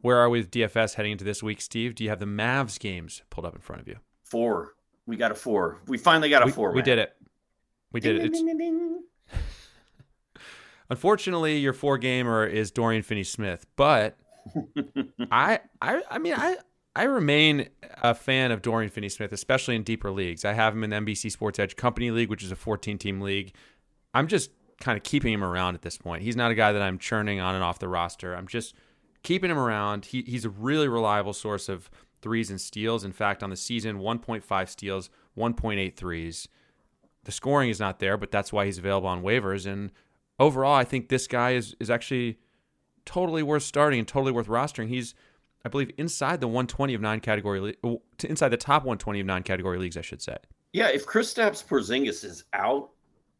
where 0.00 0.18
are 0.18 0.30
we 0.30 0.38
with 0.38 0.52
DFS 0.52 0.94
heading 0.94 1.12
into 1.12 1.24
this 1.24 1.42
week, 1.42 1.60
Steve? 1.60 1.96
Do 1.96 2.04
you 2.04 2.10
have 2.10 2.20
the 2.20 2.26
Mavs 2.26 2.78
games 2.78 3.22
pulled 3.30 3.44
up 3.44 3.56
in 3.56 3.60
front 3.60 3.82
of 3.82 3.88
you? 3.88 3.96
Four. 4.22 4.74
We 5.06 5.16
got 5.16 5.32
a 5.32 5.34
four. 5.34 5.82
We 5.88 5.98
finally 5.98 6.30
got 6.30 6.42
a 6.42 6.46
we, 6.46 6.52
four. 6.52 6.70
We 6.70 6.76
man. 6.76 6.84
did 6.84 6.98
it. 7.00 7.16
We 7.90 8.00
did 8.00 8.18
ding, 8.18 8.26
it. 8.26 8.32
Ding, 8.32 8.58
ding, 8.58 9.02
Unfortunately, 10.90 11.58
your 11.58 11.72
four 11.72 11.98
gamer 11.98 12.46
is 12.46 12.70
Dorian 12.70 13.02
Finney 13.02 13.24
Smith, 13.24 13.66
but 13.74 14.16
I, 15.30 15.60
I, 15.80 16.02
I 16.08 16.18
mean, 16.18 16.34
I, 16.36 16.56
I 16.94 17.04
remain 17.04 17.68
a 18.02 18.14
fan 18.14 18.52
of 18.52 18.60
Dorian 18.60 18.90
Finney 18.90 19.08
Smith, 19.08 19.32
especially 19.32 19.76
in 19.76 19.82
deeper 19.82 20.10
leagues. 20.10 20.44
I 20.44 20.52
have 20.52 20.74
him 20.74 20.84
in 20.84 20.90
the 20.90 20.96
NBC 20.96 21.30
Sports 21.32 21.58
Edge 21.58 21.76
Company 21.76 22.10
League, 22.10 22.28
which 22.28 22.42
is 22.42 22.52
a 22.52 22.56
14 22.56 22.98
team 22.98 23.20
league. 23.20 23.54
I'm 24.12 24.28
just 24.28 24.50
kind 24.80 24.98
of 24.98 25.04
keeping 25.04 25.32
him 25.32 25.44
around 25.44 25.74
at 25.74 25.82
this 25.82 25.96
point. 25.96 26.22
He's 26.22 26.36
not 26.36 26.50
a 26.50 26.54
guy 26.54 26.72
that 26.72 26.82
I'm 26.82 26.98
churning 26.98 27.40
on 27.40 27.54
and 27.54 27.64
off 27.64 27.78
the 27.78 27.88
roster. 27.88 28.34
I'm 28.34 28.46
just 28.46 28.74
keeping 29.22 29.50
him 29.50 29.58
around. 29.58 30.06
He, 30.06 30.22
he's 30.22 30.44
a 30.44 30.50
really 30.50 30.88
reliable 30.88 31.32
source 31.32 31.68
of 31.68 31.88
threes 32.20 32.50
and 32.50 32.60
steals. 32.60 33.04
In 33.04 33.12
fact, 33.12 33.42
on 33.42 33.50
the 33.50 33.56
season, 33.56 33.98
1.5 33.98 34.68
steals, 34.68 35.08
1.8 35.36 35.96
threes. 35.96 36.48
The 37.24 37.32
scoring 37.32 37.70
is 37.70 37.80
not 37.80 38.00
there, 38.00 38.16
but 38.16 38.30
that's 38.30 38.52
why 38.52 38.66
he's 38.66 38.78
available 38.78 39.08
on 39.08 39.22
waivers. 39.22 39.66
And 39.66 39.92
overall, 40.38 40.74
I 40.74 40.84
think 40.84 41.08
this 41.08 41.26
guy 41.26 41.52
is 41.52 41.74
is 41.80 41.88
actually 41.88 42.38
totally 43.04 43.42
worth 43.42 43.62
starting 43.62 43.98
and 43.98 44.08
totally 44.08 44.32
worth 44.32 44.46
rostering. 44.46 44.88
He's, 44.88 45.14
I 45.64 45.68
believe, 45.68 45.90
inside 45.96 46.40
the 46.40 46.48
120 46.48 46.94
of 46.94 47.00
nine 47.00 47.20
category, 47.20 47.76
inside 48.24 48.48
the 48.48 48.56
top 48.56 48.82
120 48.82 49.20
of 49.20 49.26
nine 49.26 49.42
category 49.42 49.78
leagues, 49.78 49.96
I 49.96 50.00
should 50.00 50.22
say. 50.22 50.36
Yeah, 50.72 50.88
if 50.88 51.06
Kristaps 51.06 51.64
Porzingis 51.64 52.24
is 52.24 52.44
out, 52.52 52.90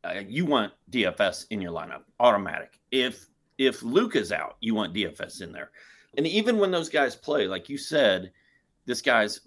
uh, 0.05 0.21
you 0.27 0.45
want 0.45 0.73
DFS 0.91 1.47
in 1.51 1.61
your 1.61 1.73
lineup, 1.73 2.03
automatic. 2.21 2.79
If 2.91 3.27
if 3.59 3.83
Luka's 3.83 4.33
out, 4.33 4.57
you 4.61 4.75
want 4.75 4.95
DFS 4.95 5.43
in 5.43 5.53
there. 5.53 5.71
And 6.17 6.27
even 6.27 6.59
when 6.59 6.71
those 6.71 6.89
guys 6.89 7.15
play, 7.15 7.47
like 7.47 7.69
you 7.69 7.79
said, 7.79 8.33
this 8.87 9.01
guy's 9.01 9.41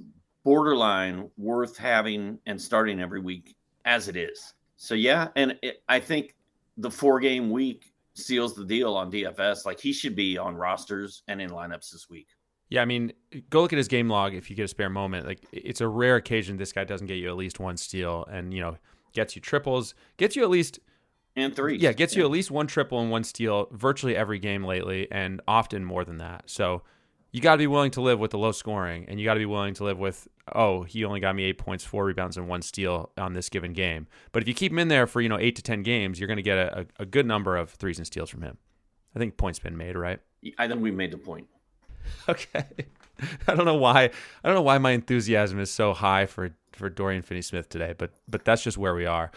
borderline 0.44 1.30
worth 1.38 1.78
having 1.78 2.40
and 2.46 2.62
starting 2.62 3.02
every 3.02 3.20
week 3.20 3.56
as 3.84 4.08
it 4.08 4.16
is. 4.16 4.54
So 4.78 4.96
yeah, 4.96 5.30
and 5.36 5.58
it, 5.62 5.84
I 5.90 6.00
think 6.00 6.36
the 6.78 6.92
four 6.92 7.20
game 7.20 7.50
week 7.50 7.94
seals 8.14 8.56
the 8.56 8.66
deal 8.66 8.96
on 8.96 9.12
DFS. 9.12 9.66
Like 9.66 9.80
he 9.80 9.94
should 9.94 10.16
be 10.16 10.38
on 10.38 10.56
rosters 10.56 11.24
and 11.28 11.42
in 11.42 11.50
lineups 11.50 11.92
this 11.92 12.08
week. 12.10 12.28
Yeah, 12.70 12.82
I 12.82 12.86
mean, 12.86 13.14
go 13.50 13.62
look 13.62 13.74
at 13.74 13.78
his 13.78 13.88
game 13.88 14.10
log 14.10 14.34
if 14.34 14.50
you 14.50 14.56
get 14.56 14.64
a 14.64 14.68
spare 14.68 14.90
moment. 14.90 15.28
Like 15.28 15.46
it's 15.52 15.82
a 15.82 15.88
rare 15.88 16.16
occasion 16.16 16.58
this 16.58 16.72
guy 16.72 16.84
doesn't 16.84 17.08
get 17.08 17.16
you 17.16 17.30
at 17.30 17.36
least 17.36 17.60
one 17.60 17.78
steal, 17.78 18.26
and 18.32 18.54
you 18.54 18.60
know 18.60 18.78
gets 19.14 19.36
you 19.36 19.42
triples, 19.42 19.94
gets 20.18 20.36
you 20.36 20.44
at 20.44 20.50
least 20.50 20.80
and 21.36 21.56
three. 21.56 21.78
Yeah, 21.78 21.94
gets 21.94 22.16
you 22.16 22.24
at 22.24 22.32
least 22.32 22.50
one 22.50 22.68
triple 22.68 23.00
and 23.02 23.12
one 23.12 23.24
steal 23.24 23.68
virtually 23.72 24.16
every 24.16 24.40
game 24.40 24.64
lately, 24.64 25.08
and 25.12 25.42
often 25.48 25.84
more 25.84 26.06
than 26.06 26.18
that. 26.18 26.44
So 26.48 26.84
you 27.32 27.42
got 27.42 27.54
to 27.54 27.58
be 27.58 27.68
willing 27.68 27.92
to 27.92 28.02
live 28.02 28.20
with 28.20 28.32
the 28.32 28.38
low 28.38 28.54
scoring, 28.54 29.06
and 29.10 29.20
you 29.20 29.26
got 29.26 29.34
to 29.34 29.40
be 29.40 29.46
willing 29.46 29.74
to 29.74 29.84
live 29.84 30.00
with, 30.00 30.28
oh, 30.54 30.84
he 30.84 31.04
only 31.04 31.20
got 31.20 31.36
me 31.36 31.44
eight 31.44 31.58
points, 31.58 31.84
four 31.84 32.06
rebounds, 32.06 32.38
and 32.38 32.48
one 32.48 32.62
steal 32.62 33.12
on 33.18 33.34
this 33.34 33.50
given 33.50 33.74
game. 33.74 34.08
But 34.32 34.42
if 34.42 34.48
you 34.48 34.54
keep 34.54 34.72
him 34.72 34.80
in 34.80 34.88
there 34.88 35.06
for 35.06 35.20
you 35.20 35.28
know 35.28 35.38
eight 35.38 35.56
to 35.58 35.62
ten 35.62 35.84
games, 35.84 36.20
you're 36.20 36.28
going 36.28 36.38
to 36.38 36.44
get 36.44 36.58
a, 36.58 36.88
a 36.98 37.06
good 37.06 37.26
number 37.26 37.58
of 37.58 37.72
threes 37.72 37.98
and 37.98 38.08
steals 38.08 38.30
from 38.30 38.42
him. 38.42 38.58
I 39.14 39.20
think 39.20 39.38
points 39.38 39.60
been 39.60 39.78
made, 39.78 39.96
right? 39.96 40.20
I 40.58 40.68
think 40.68 40.82
we 40.82 40.92
made 40.92 41.12
the 41.12 41.18
point. 41.18 41.48
Okay. 42.30 42.66
I 43.48 43.56
don't 43.56 43.66
know 43.66 43.76
why. 43.76 44.04
I 44.04 44.12
don't 44.44 44.56
know 44.56 44.62
why 44.62 44.78
my 44.78 44.92
enthusiasm 44.92 45.60
is 45.60 45.72
so 45.72 45.94
high 45.94 46.26
for 46.26 46.52
for 46.74 46.90
Dorian 46.90 47.22
Finney-Smith 47.22 47.70
today, 47.70 47.94
but 47.98 48.12
but 48.28 48.44
that's 48.44 48.64
just 48.64 48.78
where 48.78 48.94
we 48.94 49.06
are. 49.06 49.32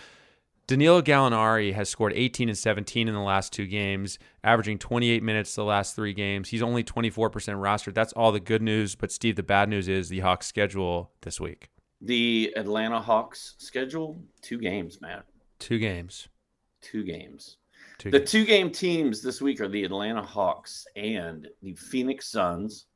Danilo 0.66 1.00
Gallinari 1.00 1.72
has 1.72 1.88
scored 1.88 2.12
18 2.14 2.50
and 2.50 2.59
17 2.59 3.09
in 3.09 3.14
the 3.14 3.20
last 3.20 3.54
two 3.54 3.66
games, 3.66 4.18
averaging 4.44 4.78
28 4.78 5.22
minutes 5.22 5.54
the 5.54 5.64
last 5.64 5.96
three 5.96 6.12
games. 6.12 6.50
He's 6.50 6.61
only 6.61 6.85
24% 6.85 7.31
rostered. 7.31 7.94
That's 7.94 8.12
all 8.12 8.33
the 8.33 8.40
good 8.40 8.61
news. 8.61 8.94
But 8.94 9.11
Steve, 9.11 9.37
the 9.37 9.42
bad 9.42 9.70
news 9.70 9.88
is 9.88 10.11
the 10.11 10.20
Hawks 10.20 10.46
schedule 10.46 11.11
this 11.22 11.40
week. 11.40 11.70
The 12.02 12.52
Atlanta 12.54 13.00
Hawks 13.00 13.54
schedule 13.57 14.20
two 14.42 14.59
games, 14.59 15.00
Matt. 15.00 15.24
Two 15.59 15.78
games. 15.78 16.28
Two 16.83 17.02
games. 17.02 17.57
Two 17.98 18.12
the 18.12 18.20
two 18.20 18.44
game 18.44 18.70
teams 18.70 19.20
this 19.20 19.40
week 19.40 19.61
are 19.61 19.68
the 19.68 19.82
Atlanta 19.82 20.22
Hawks 20.22 20.87
and 20.94 21.48
the 21.62 21.74
Phoenix 21.74 22.28
Suns 22.28 22.87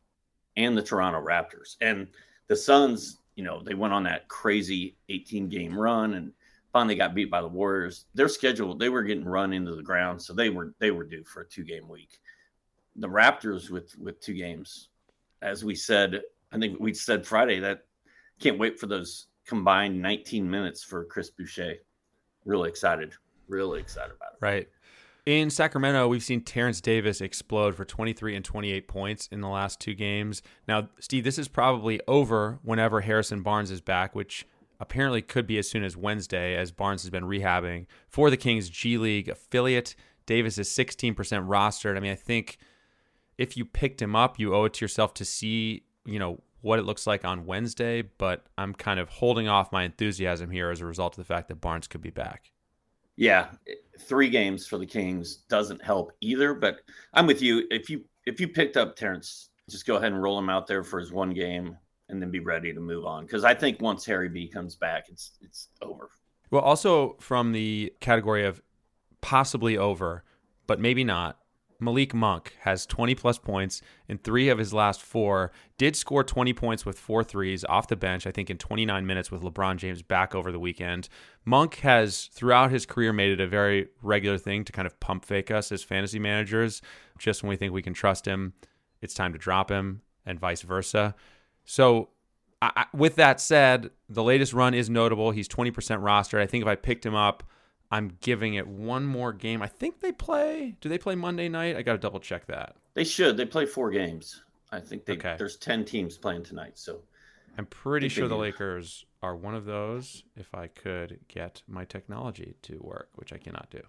and 0.57 0.77
the 0.77 0.83
Toronto 0.83 1.21
Raptors. 1.21 1.77
And 1.81 2.07
the 2.47 2.55
Suns, 2.55 3.19
you 3.35 3.43
know, 3.43 3.63
they 3.65 3.75
went 3.75 3.93
on 3.93 4.05
that 4.05 4.29
crazy 4.29 4.97
18 5.09 5.49
game 5.49 5.77
run 5.77 6.15
and 6.15 6.33
finally 6.73 6.95
got 6.95 7.15
beat 7.15 7.31
by 7.31 7.41
the 7.41 7.49
Warriors. 7.49 8.07
Their 8.15 8.29
schedule, 8.29 8.77
they 8.77 8.89
were 8.89 9.03
getting 9.03 9.25
run 9.25 9.53
into 9.53 9.75
the 9.75 9.83
ground, 9.83 10.23
so 10.23 10.33
they 10.33 10.51
were 10.51 10.73
they 10.79 10.93
were 10.93 11.05
due 11.05 11.25
for 11.25 11.43
a 11.43 11.49
two 11.49 11.65
game 11.65 11.89
week. 11.89 12.21
The 12.97 13.09
Raptors 13.09 13.71
with 13.71 13.97
with 13.99 14.21
two 14.21 14.35
games, 14.35 14.89
as 15.43 15.65
we 15.65 15.75
said, 15.75 16.23
I 16.53 16.59
think 16.59 16.79
we 16.79 16.95
said 16.95 17.27
Friday 17.27 17.59
that 17.61 17.87
can't 18.41 18.59
wait 18.59 18.79
for 18.79 18.87
those 18.87 19.27
combined 19.47 20.01
19 20.01 20.49
minutes 20.49 20.83
for 20.83 21.05
Chris 21.05 21.31
Boucher. 21.31 21.75
Really 22.45 22.69
excited, 22.69 23.15
really 23.49 23.81
excited 23.81 24.15
about 24.15 24.35
it. 24.35 24.39
Right. 24.41 24.69
In 25.25 25.51
Sacramento, 25.51 26.09
we've 26.09 26.23
seen 26.23 26.41
Terence 26.41 26.81
Davis 26.81 27.21
explode 27.21 27.77
for 27.77 27.85
23 27.85 28.35
and 28.35 28.45
28 28.45 28.89
points 28.89 29.29
in 29.29 29.41
the 29.41 29.49
last 29.49 29.79
two 29.79 29.95
games. 29.95 30.43
Now, 30.67 30.89
Steve, 30.99 31.23
this 31.23 31.39
is 31.39 31.47
probably 31.47 32.01
over 32.09 32.59
whenever 32.65 33.03
Harrison 33.03 33.43
Barnes 33.43 33.71
is 33.71 33.81
back, 33.81 34.17
which 34.17 34.45
apparently 34.81 35.23
could 35.23 35.47
be 35.47 35.59
as 35.59 35.71
soon 35.71 35.85
as 35.85 35.97
Wednesday, 35.97 36.57
as 36.57 36.73
Barnes 36.73 37.03
has 37.03 37.11
been 37.11 37.23
rehabbing 37.23 37.87
for 38.09 38.31
the 38.31 38.37
Kings 38.37 38.69
G 38.69 38.99
League 38.99 39.29
affiliate. 39.29 39.95
Davis 40.27 40.59
is 40.59 40.69
16% 40.69 41.15
rostered. 41.15 41.97
I 41.97 42.01
mean, 42.01 42.11
I 42.11 42.17
think 42.17 42.59
if 43.39 43.57
you 43.57 43.65
picked 43.65 44.03
him 44.03 44.17
up, 44.17 44.41
you 44.41 44.53
owe 44.57 44.65
it 44.65 44.75
to 44.75 44.85
yourself 44.85 45.15
to 45.15 45.25
see, 45.25 45.85
you 46.05 46.19
know, 46.19 46.41
what 46.63 46.81
it 46.81 46.85
looks 46.85 47.07
like 47.07 47.25
on 47.25 47.47
Wednesday, 47.47 48.03
but 48.03 48.47
I'm 48.59 48.75
kind 48.75 48.99
of 48.99 49.09
holding 49.09 49.47
off 49.47 49.71
my 49.71 49.85
enthusiasm 49.85 50.51
here 50.51 50.71
as 50.71 50.81
a 50.81 50.87
result 50.87 51.15
of 51.15 51.25
the 51.25 51.33
fact 51.33 51.47
that 51.47 51.61
Barnes 51.61 51.87
could 51.87 52.03
be 52.03 52.11
back. 52.11 52.52
Yeah, 53.17 53.49
three 54.01 54.31
games 54.31 54.67
for 54.67 54.79
the 54.79 54.87
Kings 54.87 55.37
doesn't 55.49 55.83
help 55.83 56.13
either, 56.21 56.55
but 56.55 56.81
I'm 57.13 57.27
with 57.27 57.43
you. 57.43 57.67
If 57.71 57.91
you 57.91 58.05
if 58.27 58.41
you 58.41 58.49
picked 58.49 58.77
up 58.77 58.97
Terence, 58.97 59.51
just 59.69 59.87
go 59.87 59.97
ahead 59.97 60.13
and 60.13 60.23
roll 60.23 60.39
him 60.39 60.49
out 60.49 60.67
there 60.67 60.83
for 60.83 60.99
his 60.99 61.13
one 61.13 61.31
game 61.31 61.77
and 62.09 62.21
then 62.21 62.31
be 62.31 62.41
ready 62.41 62.73
to 62.73 62.81
move 62.81 63.05
on. 63.05 63.25
Because 63.25 63.45
I 63.45 63.55
think 63.55 63.81
once 63.81 64.05
Harry 64.07 64.29
B 64.29 64.49
comes 64.49 64.77
back, 64.77 65.09
it's 65.09 65.33
it's 65.41 65.69
over. 65.81 66.11
Well, 66.51 66.63
also 66.63 67.17
from 67.21 67.53
the 67.53 67.93
category 68.01 68.45
of 68.45 68.61
possibly 69.21 69.79
over, 69.79 70.25
but 70.67 70.81
maybe 70.81 71.05
not. 71.05 71.39
Malik 71.83 72.15
Monk 72.15 72.57
has 72.61 72.87
20 72.87 73.15
plus 73.17 73.39
points 73.39 73.83
in 74.09 74.19
three 74.19 74.49
of 74.49 74.59
his 74.59 74.73
last 74.73 75.03
four. 75.03 75.51
Did 75.79 75.97
score 75.97 76.23
20 76.23 76.53
points 76.53 76.87
with 76.87 76.99
four 76.99 77.25
threes 77.25 77.65
off 77.65 77.89
the 77.89 77.97
bench, 77.97 78.27
I 78.27 78.31
think, 78.31 78.49
in 78.51 78.57
29 78.57 79.05
minutes 79.05 79.33
with 79.33 79.43
LeBron 79.43 79.77
James 79.77 80.01
back 80.01 80.35
over 80.35 80.53
the 80.53 80.61
weekend. 80.61 81.09
Monk 81.45 81.77
has, 81.77 82.31
throughout 82.33 82.71
his 82.71 82.87
career, 82.87 83.13
made 83.13 83.33
it 83.33 83.41
a 83.41 83.49
very 83.49 83.89
regular 84.01 84.39
thing 84.39 84.65
to 84.65 84.73
kind 84.73 84.87
of 84.87 84.99
pump 85.01 85.25
fake 85.25 85.51
us 85.51 85.73
as 85.73 85.83
fantasy 85.83 86.21
managers. 86.21 86.83
Just 87.19 87.43
when 87.43 87.51
we 87.51 87.57
think 87.57 87.73
we 87.73 87.83
can 87.83 87.95
trust 87.95 88.27
him, 88.27 88.53
it's 89.01 89.15
time 89.15 89.33
to 89.33 89.39
drop 89.39 89.69
him, 89.69 90.03
and 90.25 90.39
vice 90.39 90.63
versa. 90.63 91.17
So, 91.65 92.11
I, 92.63 92.87
with 92.95 93.17
that 93.17 93.41
said, 93.41 93.91
the 94.09 94.23
latest 94.23 94.53
run 94.53 94.73
is 94.73 94.89
notable. 94.89 95.33
He's 95.33 95.49
20% 95.49 95.73
rostered. 96.01 96.41
I 96.41 96.47
think 96.47 96.63
if 96.63 96.69
I 96.69 96.77
picked 96.77 97.05
him 97.05 97.17
up, 97.17 97.43
I'm 97.93 98.17
giving 98.23 98.55
it 98.55 98.67
one 98.67 99.05
more 99.05 99.35
game. 99.35 99.61
I 99.61 99.67
think 99.67 100.01
they 100.01 100.13
play. 100.13 100.77
Do 100.81 100.89
they 100.89 100.97
play 100.97 101.15
Monday 101.15 101.51
night? 101.51 101.77
I 101.77 101.83
got 101.83 101.93
to 101.93 101.99
double 101.99 102.21
check 102.21 102.47
that. 102.47 102.75
They 102.95 103.05
should. 103.05 103.37
They 103.37 103.45
play 103.45 103.67
four 103.67 103.91
games. 103.91 104.43
I 104.73 104.81
think 104.81 105.05
they, 105.05 105.13
okay. 105.13 105.35
there's 105.37 105.57
10 105.59 105.85
teams 105.85 106.17
playing 106.17 106.45
tonight. 106.45 106.79
So 106.79 107.03
I'm 107.59 107.67
pretty 107.67 108.09
sure 108.09 108.29
the 108.29 108.37
Lakers 108.37 109.05
are 109.23 109.37
one 109.37 109.55
of 109.55 109.67
those 109.67 110.25
if 110.37 110.55
I 110.55 110.69
could 110.69 111.21
get 111.29 111.63
my 111.69 111.85
technology 111.85 112.55
to 112.63 112.79
work, 112.79 113.11
which 113.17 113.35
I 113.35 113.37
cannot 113.37 113.69
do. 113.69 113.83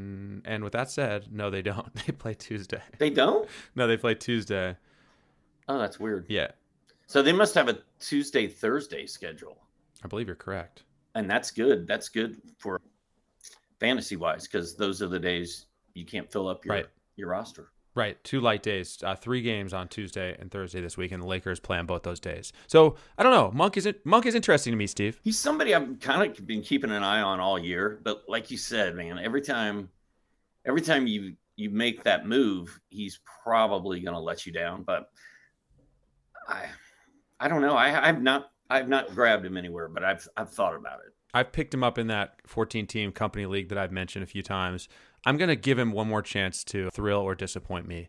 Mm, 0.00 0.40
and 0.46 0.64
with 0.64 0.72
that 0.72 0.90
said, 0.90 1.30
no, 1.30 1.50
they 1.50 1.62
don't. 1.62 1.94
They 2.06 2.12
play 2.12 2.32
Tuesday. 2.32 2.80
They 2.96 3.10
don't? 3.10 3.46
no, 3.74 3.86
they 3.86 3.98
play 3.98 4.14
Tuesday. 4.14 4.74
Oh, 5.68 5.78
that's 5.78 6.00
weird. 6.00 6.24
Yeah. 6.30 6.48
So 7.06 7.20
they 7.20 7.32
must 7.32 7.54
have 7.54 7.68
a 7.68 7.78
Tuesday 8.00 8.48
Thursday 8.48 9.06
schedule. 9.06 9.58
I 10.02 10.08
believe 10.08 10.28
you're 10.28 10.34
correct. 10.34 10.84
And 11.16 11.28
that's 11.30 11.50
good. 11.50 11.86
That's 11.86 12.08
good 12.08 12.40
for 12.58 12.80
fantasy 13.80 14.16
wise 14.16 14.46
because 14.46 14.76
those 14.76 15.02
are 15.02 15.08
the 15.08 15.18
days 15.18 15.66
you 15.94 16.04
can't 16.04 16.30
fill 16.30 16.46
up 16.46 16.64
your 16.64 16.74
right. 16.74 16.86
your 17.16 17.28
roster. 17.30 17.72
Right, 17.94 18.22
two 18.24 18.42
light 18.42 18.62
days, 18.62 18.98
uh, 19.02 19.14
three 19.14 19.40
games 19.40 19.72
on 19.72 19.88
Tuesday 19.88 20.36
and 20.38 20.50
Thursday 20.50 20.82
this 20.82 20.98
week, 20.98 21.12
and 21.12 21.22
the 21.22 21.26
Lakers 21.26 21.58
play 21.58 21.78
on 21.78 21.86
both 21.86 22.02
those 22.02 22.20
days. 22.20 22.52
So 22.66 22.96
I 23.16 23.22
don't 23.22 23.32
know. 23.32 23.50
Monk 23.54 23.78
is 23.78 23.88
Monk 24.04 24.26
is 24.26 24.34
interesting 24.34 24.72
to 24.72 24.76
me, 24.76 24.86
Steve. 24.86 25.18
He's 25.24 25.38
somebody 25.38 25.74
I've 25.74 25.98
kind 26.00 26.30
of 26.30 26.46
been 26.46 26.60
keeping 26.60 26.90
an 26.90 27.02
eye 27.02 27.22
on 27.22 27.40
all 27.40 27.58
year, 27.58 27.98
but 28.04 28.24
like 28.28 28.50
you 28.50 28.58
said, 28.58 28.94
man, 28.94 29.18
every 29.18 29.40
time, 29.40 29.88
every 30.66 30.82
time 30.82 31.06
you 31.06 31.36
you 31.56 31.70
make 31.70 32.04
that 32.04 32.26
move, 32.26 32.78
he's 32.90 33.18
probably 33.42 34.00
going 34.00 34.14
to 34.14 34.20
let 34.20 34.44
you 34.44 34.52
down. 34.52 34.82
But 34.82 35.10
I, 36.46 36.66
I 37.40 37.48
don't 37.48 37.62
know. 37.62 37.74
I, 37.74 38.06
I've 38.06 38.20
not 38.20 38.50
I've 38.68 38.88
not 38.88 39.14
grabbed 39.14 39.44
him 39.44 39.56
anywhere, 39.56 39.88
but 39.88 40.04
I've 40.04 40.28
I've 40.36 40.50
thought 40.50 40.74
about 40.74 41.00
it. 41.06 41.12
I've 41.34 41.52
picked 41.52 41.74
him 41.74 41.84
up 41.84 41.98
in 41.98 42.06
that 42.06 42.36
14 42.46 42.86
team 42.86 43.12
company 43.12 43.46
league 43.46 43.68
that 43.68 43.78
I've 43.78 43.92
mentioned 43.92 44.22
a 44.22 44.26
few 44.26 44.42
times. 44.42 44.88
I'm 45.26 45.36
going 45.36 45.48
to 45.48 45.56
give 45.56 45.78
him 45.78 45.92
one 45.92 46.08
more 46.08 46.22
chance 46.22 46.64
to 46.64 46.88
thrill 46.90 47.20
or 47.20 47.34
disappoint 47.34 47.86
me 47.86 48.08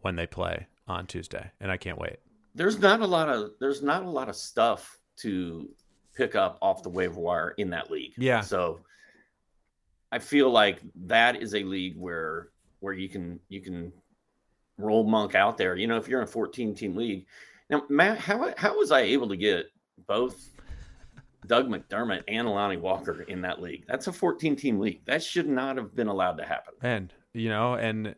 when 0.00 0.16
they 0.16 0.26
play 0.26 0.68
on 0.86 1.06
Tuesday, 1.06 1.50
and 1.60 1.70
I 1.70 1.76
can't 1.76 1.98
wait. 1.98 2.16
There's 2.54 2.78
not 2.78 3.00
a 3.00 3.06
lot 3.06 3.28
of 3.28 3.52
there's 3.60 3.82
not 3.82 4.04
a 4.04 4.08
lot 4.08 4.28
of 4.28 4.36
stuff 4.36 4.98
to 5.18 5.68
pick 6.14 6.34
up 6.34 6.58
off 6.60 6.82
the 6.82 6.88
waiver 6.88 7.20
wire 7.20 7.50
in 7.56 7.70
that 7.70 7.90
league. 7.90 8.14
Yeah. 8.16 8.40
So 8.40 8.80
I 10.10 10.18
feel 10.18 10.50
like 10.50 10.80
that 11.06 11.42
is 11.42 11.54
a 11.54 11.64
league 11.64 11.96
where 11.96 12.48
where 12.80 12.92
you 12.92 13.08
can 13.08 13.40
you 13.48 13.60
can 13.60 13.92
roll 14.76 15.04
Monk 15.04 15.34
out 15.34 15.56
there. 15.56 15.76
You 15.76 15.86
know, 15.86 15.96
if 15.96 16.08
you're 16.08 16.20
in 16.20 16.28
a 16.28 16.30
14 16.30 16.74
team 16.74 16.96
league. 16.96 17.26
Now, 17.70 17.82
Matt, 17.88 18.18
how 18.18 18.52
how 18.56 18.76
was 18.76 18.92
I 18.92 19.00
able 19.00 19.28
to 19.28 19.36
get 19.36 19.66
both 20.06 20.50
Doug 21.46 21.68
McDermott 21.68 22.22
and 22.28 22.48
Lonnie 22.48 22.76
Walker 22.76 23.22
in 23.22 23.42
that 23.42 23.60
league. 23.60 23.84
That's 23.88 24.06
a 24.06 24.12
14 24.12 24.56
team 24.56 24.78
league. 24.78 25.04
That 25.06 25.22
should 25.22 25.48
not 25.48 25.76
have 25.76 25.94
been 25.94 26.08
allowed 26.08 26.38
to 26.38 26.44
happen. 26.44 26.74
And 26.82 27.12
you 27.34 27.48
know, 27.48 27.74
and 27.74 28.14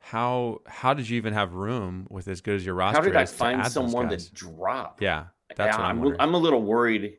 how 0.00 0.60
how 0.66 0.92
did 0.94 1.08
you 1.08 1.16
even 1.16 1.32
have 1.32 1.54
room 1.54 2.06
with 2.10 2.28
as 2.28 2.40
good 2.40 2.56
as 2.56 2.66
your 2.66 2.74
roster? 2.74 3.00
How 3.00 3.04
did 3.04 3.16
I 3.16 3.24
find 3.24 3.66
someone 3.66 4.08
to 4.08 4.34
drop? 4.34 5.00
Yeah, 5.00 5.26
that's 5.56 5.76
Yeah, 5.76 5.82
what 5.82 5.86
I'm, 5.90 6.02
I'm. 6.06 6.16
I'm 6.20 6.34
a 6.34 6.38
little 6.38 6.62
worried. 6.62 7.18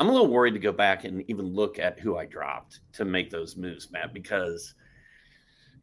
I'm 0.00 0.08
a 0.08 0.12
little 0.12 0.28
worried 0.28 0.52
to 0.52 0.60
go 0.60 0.72
back 0.72 1.04
and 1.04 1.24
even 1.28 1.46
look 1.54 1.78
at 1.78 1.98
who 1.98 2.16
I 2.16 2.26
dropped 2.26 2.80
to 2.92 3.04
make 3.04 3.30
those 3.30 3.56
moves, 3.56 3.90
Matt, 3.90 4.14
because 4.14 4.74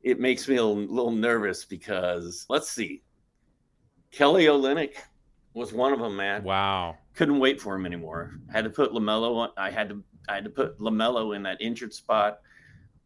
it 0.04 0.20
makes 0.20 0.48
me 0.48 0.56
a 0.58 0.64
little 0.64 1.12
nervous. 1.12 1.66
Because 1.66 2.46
let's 2.50 2.70
see, 2.70 3.04
Kelly 4.12 4.46
Olynyk 4.46 4.94
was 5.54 5.74
one 5.74 5.94
of 5.94 6.00
them, 6.00 6.16
man. 6.16 6.44
wow. 6.44 6.98
Couldn't 7.16 7.40
wait 7.40 7.62
for 7.62 7.76
him 7.76 7.86
anymore. 7.86 8.40
Had 8.52 8.66
to 8.66 8.70
put 8.70 8.92
LaMelo. 8.92 9.36
On, 9.36 9.50
I 9.58 9.72
had 9.72 9.90
to. 9.90 10.04
I 10.28 10.36
had 10.36 10.44
to 10.44 10.50
put 10.50 10.80
LaMelo 10.80 11.36
in 11.36 11.44
that 11.44 11.62
injured 11.62 11.94
spot. 11.94 12.42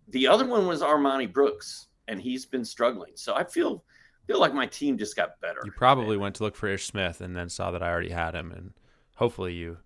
The 0.07 0.27
other 0.27 0.47
one 0.47 0.65
was 0.65 0.81
Armoni 0.81 1.31
Brooks, 1.31 1.87
and 2.07 2.19
he's 2.21 2.45
been 2.45 2.65
struggling. 2.65 3.11
So 3.15 3.35
I 3.35 3.43
feel 3.43 3.83
feel 4.25 4.39
like 4.39 4.53
my 4.53 4.65
team 4.65 4.97
just 4.97 5.15
got 5.15 5.39
better. 5.41 5.61
You 5.65 5.71
probably 5.71 6.17
went 6.17 6.35
to 6.35 6.43
look 6.43 6.55
for 6.55 6.67
Ish 6.67 6.85
Smith 6.85 7.21
and 7.21 7.35
then 7.35 7.49
saw 7.49 7.71
that 7.71 7.83
I 7.83 7.89
already 7.89 8.09
had 8.09 8.35
him, 8.35 8.51
and 8.51 8.73
hopefully 9.15 9.53
you 9.53 9.77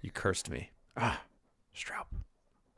you 0.00 0.10
cursed 0.10 0.50
me. 0.50 0.70
Ah, 0.96 1.22
Straub. 1.74 2.06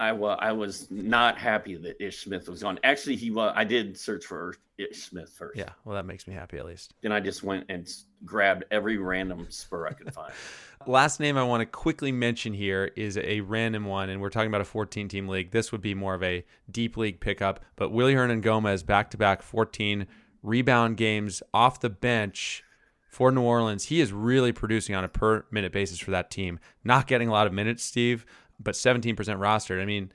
I 0.03 0.11
was 0.11 0.37
I 0.41 0.51
was 0.51 0.91
not 0.91 1.39
happy 1.39 1.77
that 1.77 2.05
Ish 2.05 2.25
Smith 2.25 2.49
was 2.49 2.61
gone. 2.61 2.81
Actually, 2.83 3.15
he 3.15 3.31
was. 3.31 3.53
I 3.55 3.63
did 3.63 3.97
search 3.97 4.25
for 4.27 4.57
Ish 4.77 5.05
Smith 5.05 5.31
first. 5.31 5.57
Yeah, 5.57 5.71
well, 5.85 5.95
that 5.95 6.07
makes 6.07 6.27
me 6.27 6.35
happy 6.35 6.59
at 6.59 6.67
least. 6.67 6.95
Then 7.03 7.13
I 7.13 7.21
just 7.21 7.45
went 7.45 7.67
and 7.69 7.89
grabbed 8.25 8.65
every 8.73 8.97
random 8.99 9.47
spur 9.51 9.87
I 9.87 9.93
could 9.93 10.13
find. 10.13 10.33
Last 10.89 11.21
name 11.21 11.39
I 11.39 11.45
want 11.45 11.61
to 11.61 11.67
quickly 11.67 12.11
mention 12.11 12.53
here 12.53 12.91
is 12.97 13.17
a 13.17 13.43
random 13.43 13.85
one, 13.85 14.11
and 14.11 14.21
we're 14.21 14.31
talking 14.31 14.49
about 14.49 14.61
a 14.61 14.65
14 14.65 15.07
team 15.07 15.29
league. 15.29 15.53
This 15.53 15.71
would 15.71 15.83
be 15.83 15.95
more 15.95 16.15
of 16.15 16.23
a 16.25 16.45
deep 16.69 16.97
league 16.97 17.21
pickup, 17.21 17.61
but 17.77 17.93
Willie 17.93 18.15
Hernangómez 18.15 18.85
back 18.85 19.09
to 19.13 19.17
back 19.17 19.41
14 19.41 20.09
rebound 20.43 20.97
games 20.97 21.45
off 21.55 21.79
the 21.79 21.91
bench 21.91 22.65
for 23.13 23.31
New 23.31 23.43
Orleans. 23.43 23.85
He 23.85 24.01
is 24.01 24.11
really 24.13 24.53
producing 24.53 24.97
on 24.97 25.05
a 25.05 25.09
per 25.09 25.45
minute 25.53 25.71
basis 25.71 25.99
for 25.99 26.11
that 26.11 26.31
team. 26.31 26.59
Not 26.83 27.07
getting 27.07 27.29
a 27.29 27.33
lot 27.33 27.47
of 27.47 27.53
minutes, 27.53 27.85
Steve, 27.85 28.27
but 28.61 28.75
17% 28.75 29.15
rostered. 29.17 29.81
I 29.81 29.85
mean, 29.85 30.13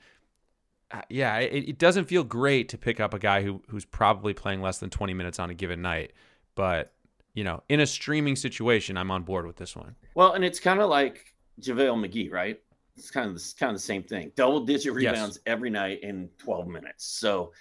uh, 0.90 1.02
yeah, 1.10 1.38
it, 1.38 1.68
it 1.68 1.78
doesn't 1.78 2.06
feel 2.06 2.24
great 2.24 2.68
to 2.70 2.78
pick 2.78 2.98
up 3.00 3.12
a 3.12 3.18
guy 3.18 3.42
who 3.42 3.62
who's 3.68 3.84
probably 3.84 4.32
playing 4.32 4.62
less 4.62 4.78
than 4.78 4.88
20 4.90 5.12
minutes 5.14 5.38
on 5.38 5.50
a 5.50 5.54
given 5.54 5.82
night, 5.82 6.12
but 6.54 6.92
you 7.34 7.44
know, 7.44 7.62
in 7.68 7.78
a 7.80 7.86
streaming 7.86 8.34
situation, 8.36 8.96
I'm 8.96 9.10
on 9.10 9.22
board 9.22 9.46
with 9.46 9.56
this 9.56 9.76
one. 9.76 9.94
Well, 10.14 10.32
and 10.32 10.44
it's 10.44 10.58
kind 10.58 10.80
of 10.80 10.88
like 10.88 11.34
JaVale 11.60 12.08
McGee, 12.08 12.32
right? 12.32 12.58
It's 12.96 13.10
kind 13.12 13.28
of 13.28 13.34
the, 13.36 13.54
kind 13.60 13.70
of 13.70 13.76
the 13.76 13.82
same 13.82 14.02
thing. 14.02 14.32
Double 14.34 14.64
digit 14.64 14.86
Yes. 14.86 14.94
rebounds 14.94 15.38
every 15.46 15.70
night 15.70 16.00
in 16.02 16.30
12 16.38 16.66
minutes. 16.66 17.04
So 17.04 17.52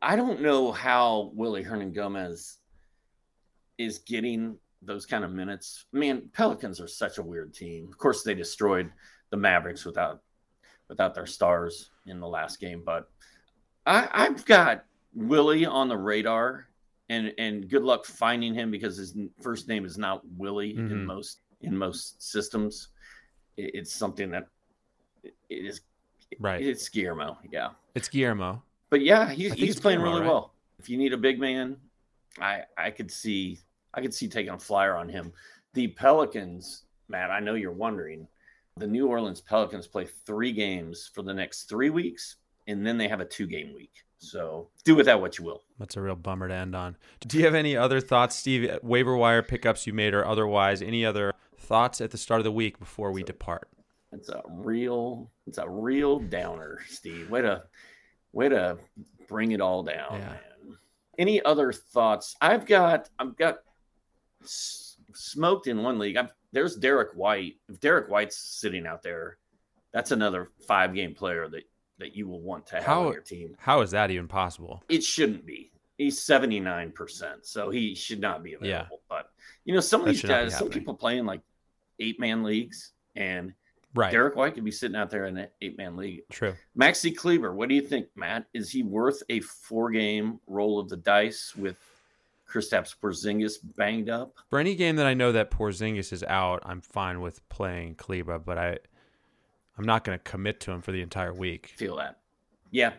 I 0.00 0.16
don't 0.16 0.40
know 0.40 0.72
how 0.72 1.30
Willie 1.34 1.64
Hernangómez 1.64 2.56
is 3.76 3.98
getting 3.98 4.56
those 4.80 5.04
kind 5.04 5.24
of 5.24 5.30
minutes. 5.32 5.84
Man, 5.92 6.30
Pelicans 6.32 6.80
are 6.80 6.88
such 6.88 7.18
a 7.18 7.22
weird 7.22 7.52
team. 7.52 7.86
Of 7.88 7.98
course, 7.98 8.22
they 8.22 8.34
destroyed 8.34 8.90
the 9.30 9.36
Mavericks 9.36 9.84
without 9.84 10.22
without 10.88 11.14
their 11.14 11.26
stars 11.26 11.90
in 12.06 12.18
the 12.20 12.26
last 12.26 12.58
game, 12.60 12.82
but 12.84 13.08
I, 13.86 14.08
I've 14.12 14.44
got 14.44 14.84
Willie 15.14 15.64
on 15.64 15.88
the 15.88 15.96
radar, 15.96 16.66
and 17.08 17.32
and 17.38 17.68
good 17.68 17.82
luck 17.84 18.04
finding 18.04 18.54
him 18.54 18.70
because 18.70 18.96
his 18.96 19.16
first 19.40 19.68
name 19.68 19.84
is 19.84 19.96
not 19.98 20.22
Willie 20.36 20.74
Mhm. 20.74 20.90
in 20.90 21.04
most 21.06 21.40
in 21.60 21.76
most 21.76 22.22
systems. 22.22 22.88
It- 23.56 23.74
it's 23.74 23.92
something 23.94 24.30
that 24.30 24.48
it 25.22 25.34
it 25.48 25.64
is. 25.66 25.80
Right. 26.38 26.64
It's 26.64 26.88
Guillermo, 26.88 27.38
yeah. 27.50 27.70
It's 27.96 28.08
Guillermo. 28.08 28.62
But 28.88 29.00
yeah, 29.02 29.30
he, 29.30 29.48
he's 29.50 29.80
playing 29.80 29.98
Guillermo, 29.98 30.12
really 30.18 30.20
right? 30.22 30.32
well. 30.32 30.54
If 30.78 30.88
you 30.88 30.96
need 30.96 31.12
a 31.12 31.16
big 31.16 31.38
man, 31.40 31.76
I 32.40 32.62
I 32.76 32.90
could 32.90 33.10
see 33.10 33.58
I 33.94 34.00
could 34.00 34.14
see 34.14 34.28
taking 34.28 34.52
a 34.52 34.58
flyer 34.58 34.96
on 34.96 35.08
him. 35.08 35.32
The 35.74 35.88
Pelicans, 35.88 36.84
Matt, 37.08 37.30
I 37.30 37.38
know 37.40 37.54
you're 37.54 37.72
wondering. 37.72 38.26
The 38.80 38.86
New 38.86 39.06
Orleans 39.06 39.40
Pelicans 39.42 39.86
play 39.86 40.06
three 40.26 40.52
games 40.52 41.10
for 41.14 41.22
the 41.22 41.34
next 41.34 41.64
three 41.68 41.90
weeks, 41.90 42.36
and 42.66 42.84
then 42.86 42.96
they 42.98 43.08
have 43.08 43.20
a 43.20 43.24
two 43.26 43.46
game 43.46 43.74
week. 43.74 43.92
So 44.18 44.68
do 44.84 44.94
with 44.94 45.06
that 45.06 45.20
what 45.20 45.38
you 45.38 45.44
will. 45.44 45.62
That's 45.78 45.96
a 45.96 46.00
real 46.00 46.16
bummer 46.16 46.48
to 46.48 46.54
end 46.54 46.74
on. 46.74 46.96
Do 47.20 47.38
you 47.38 47.44
have 47.44 47.54
any 47.54 47.76
other 47.76 48.00
thoughts, 48.00 48.36
Steve? 48.36 48.78
Waiver 48.82 49.16
wire 49.16 49.42
pickups 49.42 49.86
you 49.86 49.92
made 49.92 50.14
or 50.14 50.26
otherwise? 50.26 50.82
Any 50.82 51.04
other 51.06 51.34
thoughts 51.58 52.00
at 52.00 52.10
the 52.10 52.18
start 52.18 52.40
of 52.40 52.44
the 52.44 52.52
week 52.52 52.78
before 52.78 53.12
we 53.12 53.22
depart? 53.22 53.68
It's 54.12 54.28
a 54.30 54.42
real 54.48 55.30
it's 55.46 55.58
a 55.58 55.68
real 55.68 56.18
downer, 56.18 56.80
Steve. 56.88 57.30
Way 57.30 57.42
to 57.42 57.62
way 58.32 58.48
to 58.48 58.78
bring 59.28 59.52
it 59.52 59.60
all 59.60 59.82
down, 59.82 60.14
Yeah. 60.20 60.36
Any 61.18 61.42
other 61.42 61.70
thoughts? 61.72 62.34
I've 62.40 62.64
got 62.66 63.08
I've 63.18 63.36
got 63.36 63.58
s- 64.42 64.96
smoked 65.14 65.66
in 65.66 65.82
one 65.82 65.98
league. 65.98 66.16
I've, 66.16 66.32
there's 66.52 66.76
Derrick 66.76 67.12
White. 67.14 67.56
If 67.68 67.80
Derrick 67.80 68.08
White's 68.08 68.36
sitting 68.36 68.86
out 68.86 69.02
there, 69.02 69.38
that's 69.92 70.10
another 70.10 70.50
five 70.66 70.94
game 70.94 71.14
player 71.14 71.48
that 71.48 71.64
that 71.98 72.16
you 72.16 72.26
will 72.26 72.40
want 72.40 72.66
to 72.68 72.76
have 72.76 72.84
How- 72.84 73.06
on 73.08 73.12
your 73.12 73.20
team. 73.22 73.54
How 73.58 73.82
is 73.82 73.90
that 73.90 74.10
even 74.10 74.26
possible? 74.28 74.82
It 74.88 75.02
shouldn't 75.04 75.44
be. 75.44 75.70
He's 75.98 76.18
79%, 76.18 77.44
so 77.44 77.68
he 77.68 77.94
should 77.94 78.20
not 78.20 78.42
be 78.42 78.50
Yeah. 78.52 78.56
available. 78.82 79.02
But 79.08 79.30
you 79.64 79.74
know, 79.74 79.80
some 79.80 80.00
of 80.00 80.06
That 80.06 80.12
these 80.12 80.20
should 80.20 80.30
not 80.30 80.44
be 80.44 80.50
guys, 80.50 80.58
some 80.58 80.70
people 80.70 80.94
playing 80.94 81.26
like 81.26 81.42
eight 81.98 82.18
man 82.18 82.42
leagues 82.42 82.92
and 83.16 83.52
Right. 83.92 84.12
Derrick 84.12 84.36
White 84.36 84.54
could 84.54 84.64
be 84.64 84.70
sitting 84.70 84.94
out 84.96 85.10
there 85.10 85.26
in 85.26 85.36
an 85.36 85.48
eight 85.60 85.76
man 85.76 85.96
league. 85.96 86.22
True. 86.30 86.54
Maxi 86.78 87.14
Kleber, 87.14 87.52
what 87.52 87.68
do 87.68 87.74
you 87.74 87.82
think, 87.82 88.06
Matt? 88.14 88.46
Is 88.54 88.70
he 88.70 88.84
worth 88.84 89.20
a 89.28 89.40
four 89.40 89.90
game 89.90 90.38
roll 90.46 90.78
of 90.78 90.88
the 90.88 90.96
dice 90.96 91.54
with 91.56 91.76
Kristaps 92.50 92.94
Porzingis 93.00 93.54
banged 93.76 94.10
up? 94.10 94.34
For 94.48 94.58
any 94.58 94.74
game 94.74 94.96
that 94.96 95.06
I 95.06 95.14
know 95.14 95.32
that 95.32 95.50
Porzingis 95.50 96.12
is 96.12 96.22
out, 96.24 96.62
I'm 96.64 96.80
fine 96.80 97.20
with 97.20 97.46
playing 97.48 97.94
Kleber, 97.94 98.38
but 98.38 98.58
I, 98.58 98.78
I'm 99.78 99.84
not 99.84 100.04
going 100.04 100.18
to 100.18 100.22
commit 100.24 100.60
to 100.60 100.72
him 100.72 100.80
for 100.82 100.92
the 100.92 101.00
entire 101.02 101.32
week. 101.32 101.72
Feel 101.76 101.96
that? 101.96 102.18
Yeah, 102.70 102.92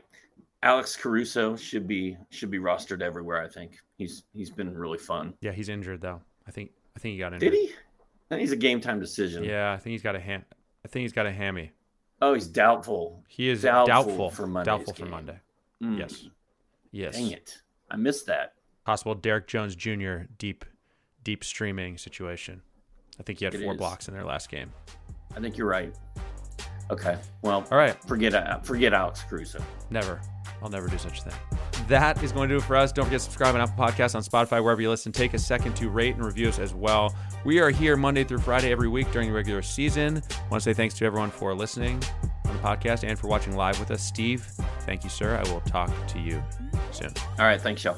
Alex 0.63 0.95
Caruso 0.95 1.55
should 1.55 1.87
be 1.87 2.17
should 2.29 2.51
be 2.51 2.59
rostered 2.59 3.01
everywhere. 3.01 3.41
I 3.41 3.47
think 3.47 3.79
he's 3.97 4.23
he's 4.33 4.49
been 4.49 4.73
really 4.77 4.97
fun. 4.97 5.33
Yeah, 5.41 5.51
he's 5.51 5.69
injured 5.69 6.01
though. 6.01 6.21
I 6.47 6.51
think 6.51 6.71
I 6.95 6.99
think 6.99 7.13
he 7.13 7.19
got 7.19 7.33
injured. 7.33 7.51
Did 7.51 7.59
he? 7.59 7.69
I 7.69 8.27
think 8.35 8.41
he's 8.41 8.51
a 8.51 8.57
game 8.57 8.79
time 8.81 8.99
decision. 8.99 9.43
Yeah, 9.43 9.71
I 9.73 9.77
think 9.77 9.91
he's 9.91 10.01
got 10.01 10.15
a 10.15 10.19
ham. 10.19 10.43
I 10.83 10.87
think 10.87 11.03
he's 11.03 11.13
got 11.13 11.25
a 11.25 11.31
hammy. 11.31 11.71
Oh, 12.21 12.33
he's 12.33 12.47
doubtful. 12.47 13.23
He 13.27 13.49
is 13.49 13.63
Doubtful 13.63 13.87
doubtful, 13.87 14.29
for 14.29 14.45
Monday's 14.47 14.65
doubtful 14.65 14.93
for. 14.93 15.05
Monday. 15.05 15.39
Mm, 15.83 15.97
Yes. 15.97 16.27
Yes. 16.91 17.15
Dang 17.15 17.31
it! 17.31 17.61
I 17.89 17.95
missed 17.95 18.25
that. 18.27 18.53
Possible 18.85 19.15
Derrick 19.15 19.47
Jones 19.47 19.75
Jr. 19.75 20.23
deep, 20.37 20.65
deep 21.23 21.43
streaming 21.43 21.97
situation. 21.97 22.61
I 23.19 23.23
think 23.23 23.39
he 23.39 23.45
had 23.45 23.53
It 23.53 23.61
four 23.63 23.73
is. 23.73 23.77
blocks 23.77 24.07
in 24.07 24.13
their 24.13 24.23
last 24.25 24.49
game. 24.49 24.71
I 25.35 25.39
think 25.39 25.57
you're 25.57 25.67
right. 25.67 25.93
Okay. 26.89 27.17
Well, 27.41 27.65
All 27.71 27.77
right. 27.77 27.95
forget 28.05 28.33
uh, 28.33 28.59
forget 28.59 28.93
Alex 28.93 29.23
Caruso. 29.29 29.63
Never. 29.89 30.19
I'll 30.61 30.69
never 30.69 30.87
do 30.87 30.97
such 30.97 31.19
a 31.19 31.23
thing. 31.23 31.33
That 31.87 32.21
is 32.23 32.31
going 32.31 32.49
to 32.49 32.55
do 32.55 32.59
it 32.59 32.63
for 32.63 32.75
us. 32.75 32.91
Don't 32.91 33.05
forget 33.05 33.19
to 33.19 33.23
subscribe 33.23 33.55
on 33.55 33.61
Apple 33.61 33.83
Podcasts, 33.85 34.13
on 34.15 34.21
Spotify, 34.23 34.61
wherever 34.63 34.81
you 34.81 34.89
listen. 34.89 35.11
Take 35.11 35.33
a 35.33 35.39
second 35.39 35.75
to 35.77 35.89
rate 35.89 36.15
and 36.15 36.23
review 36.25 36.49
us 36.49 36.59
as 36.59 36.73
well. 36.73 37.15
We 37.45 37.59
are 37.59 37.69
here 37.71 37.95
Monday 37.97 38.23
through 38.23 38.39
Friday 38.39 38.71
every 38.71 38.87
week 38.87 39.11
during 39.11 39.29
the 39.29 39.33
regular 39.35 39.61
season. 39.61 40.21
I 40.31 40.47
want 40.49 40.61
to 40.63 40.69
say 40.69 40.73
thanks 40.73 40.93
to 40.95 41.05
everyone 41.05 41.31
for 41.31 41.55
listening 41.55 42.01
on 42.45 42.53
the 42.55 42.61
podcast 42.61 43.07
and 43.07 43.17
for 43.17 43.27
watching 43.27 43.55
live 43.55 43.79
with 43.79 43.89
us. 43.91 44.03
Steve, 44.03 44.43
thank 44.81 45.03
you, 45.03 45.09
sir. 45.09 45.41
I 45.43 45.49
will 45.51 45.61
talk 45.61 45.89
to 46.07 46.19
you 46.19 46.43
soon. 46.91 47.11
All 47.39 47.45
right. 47.45 47.59
Thanks, 47.61 47.83
y'all. 47.83 47.97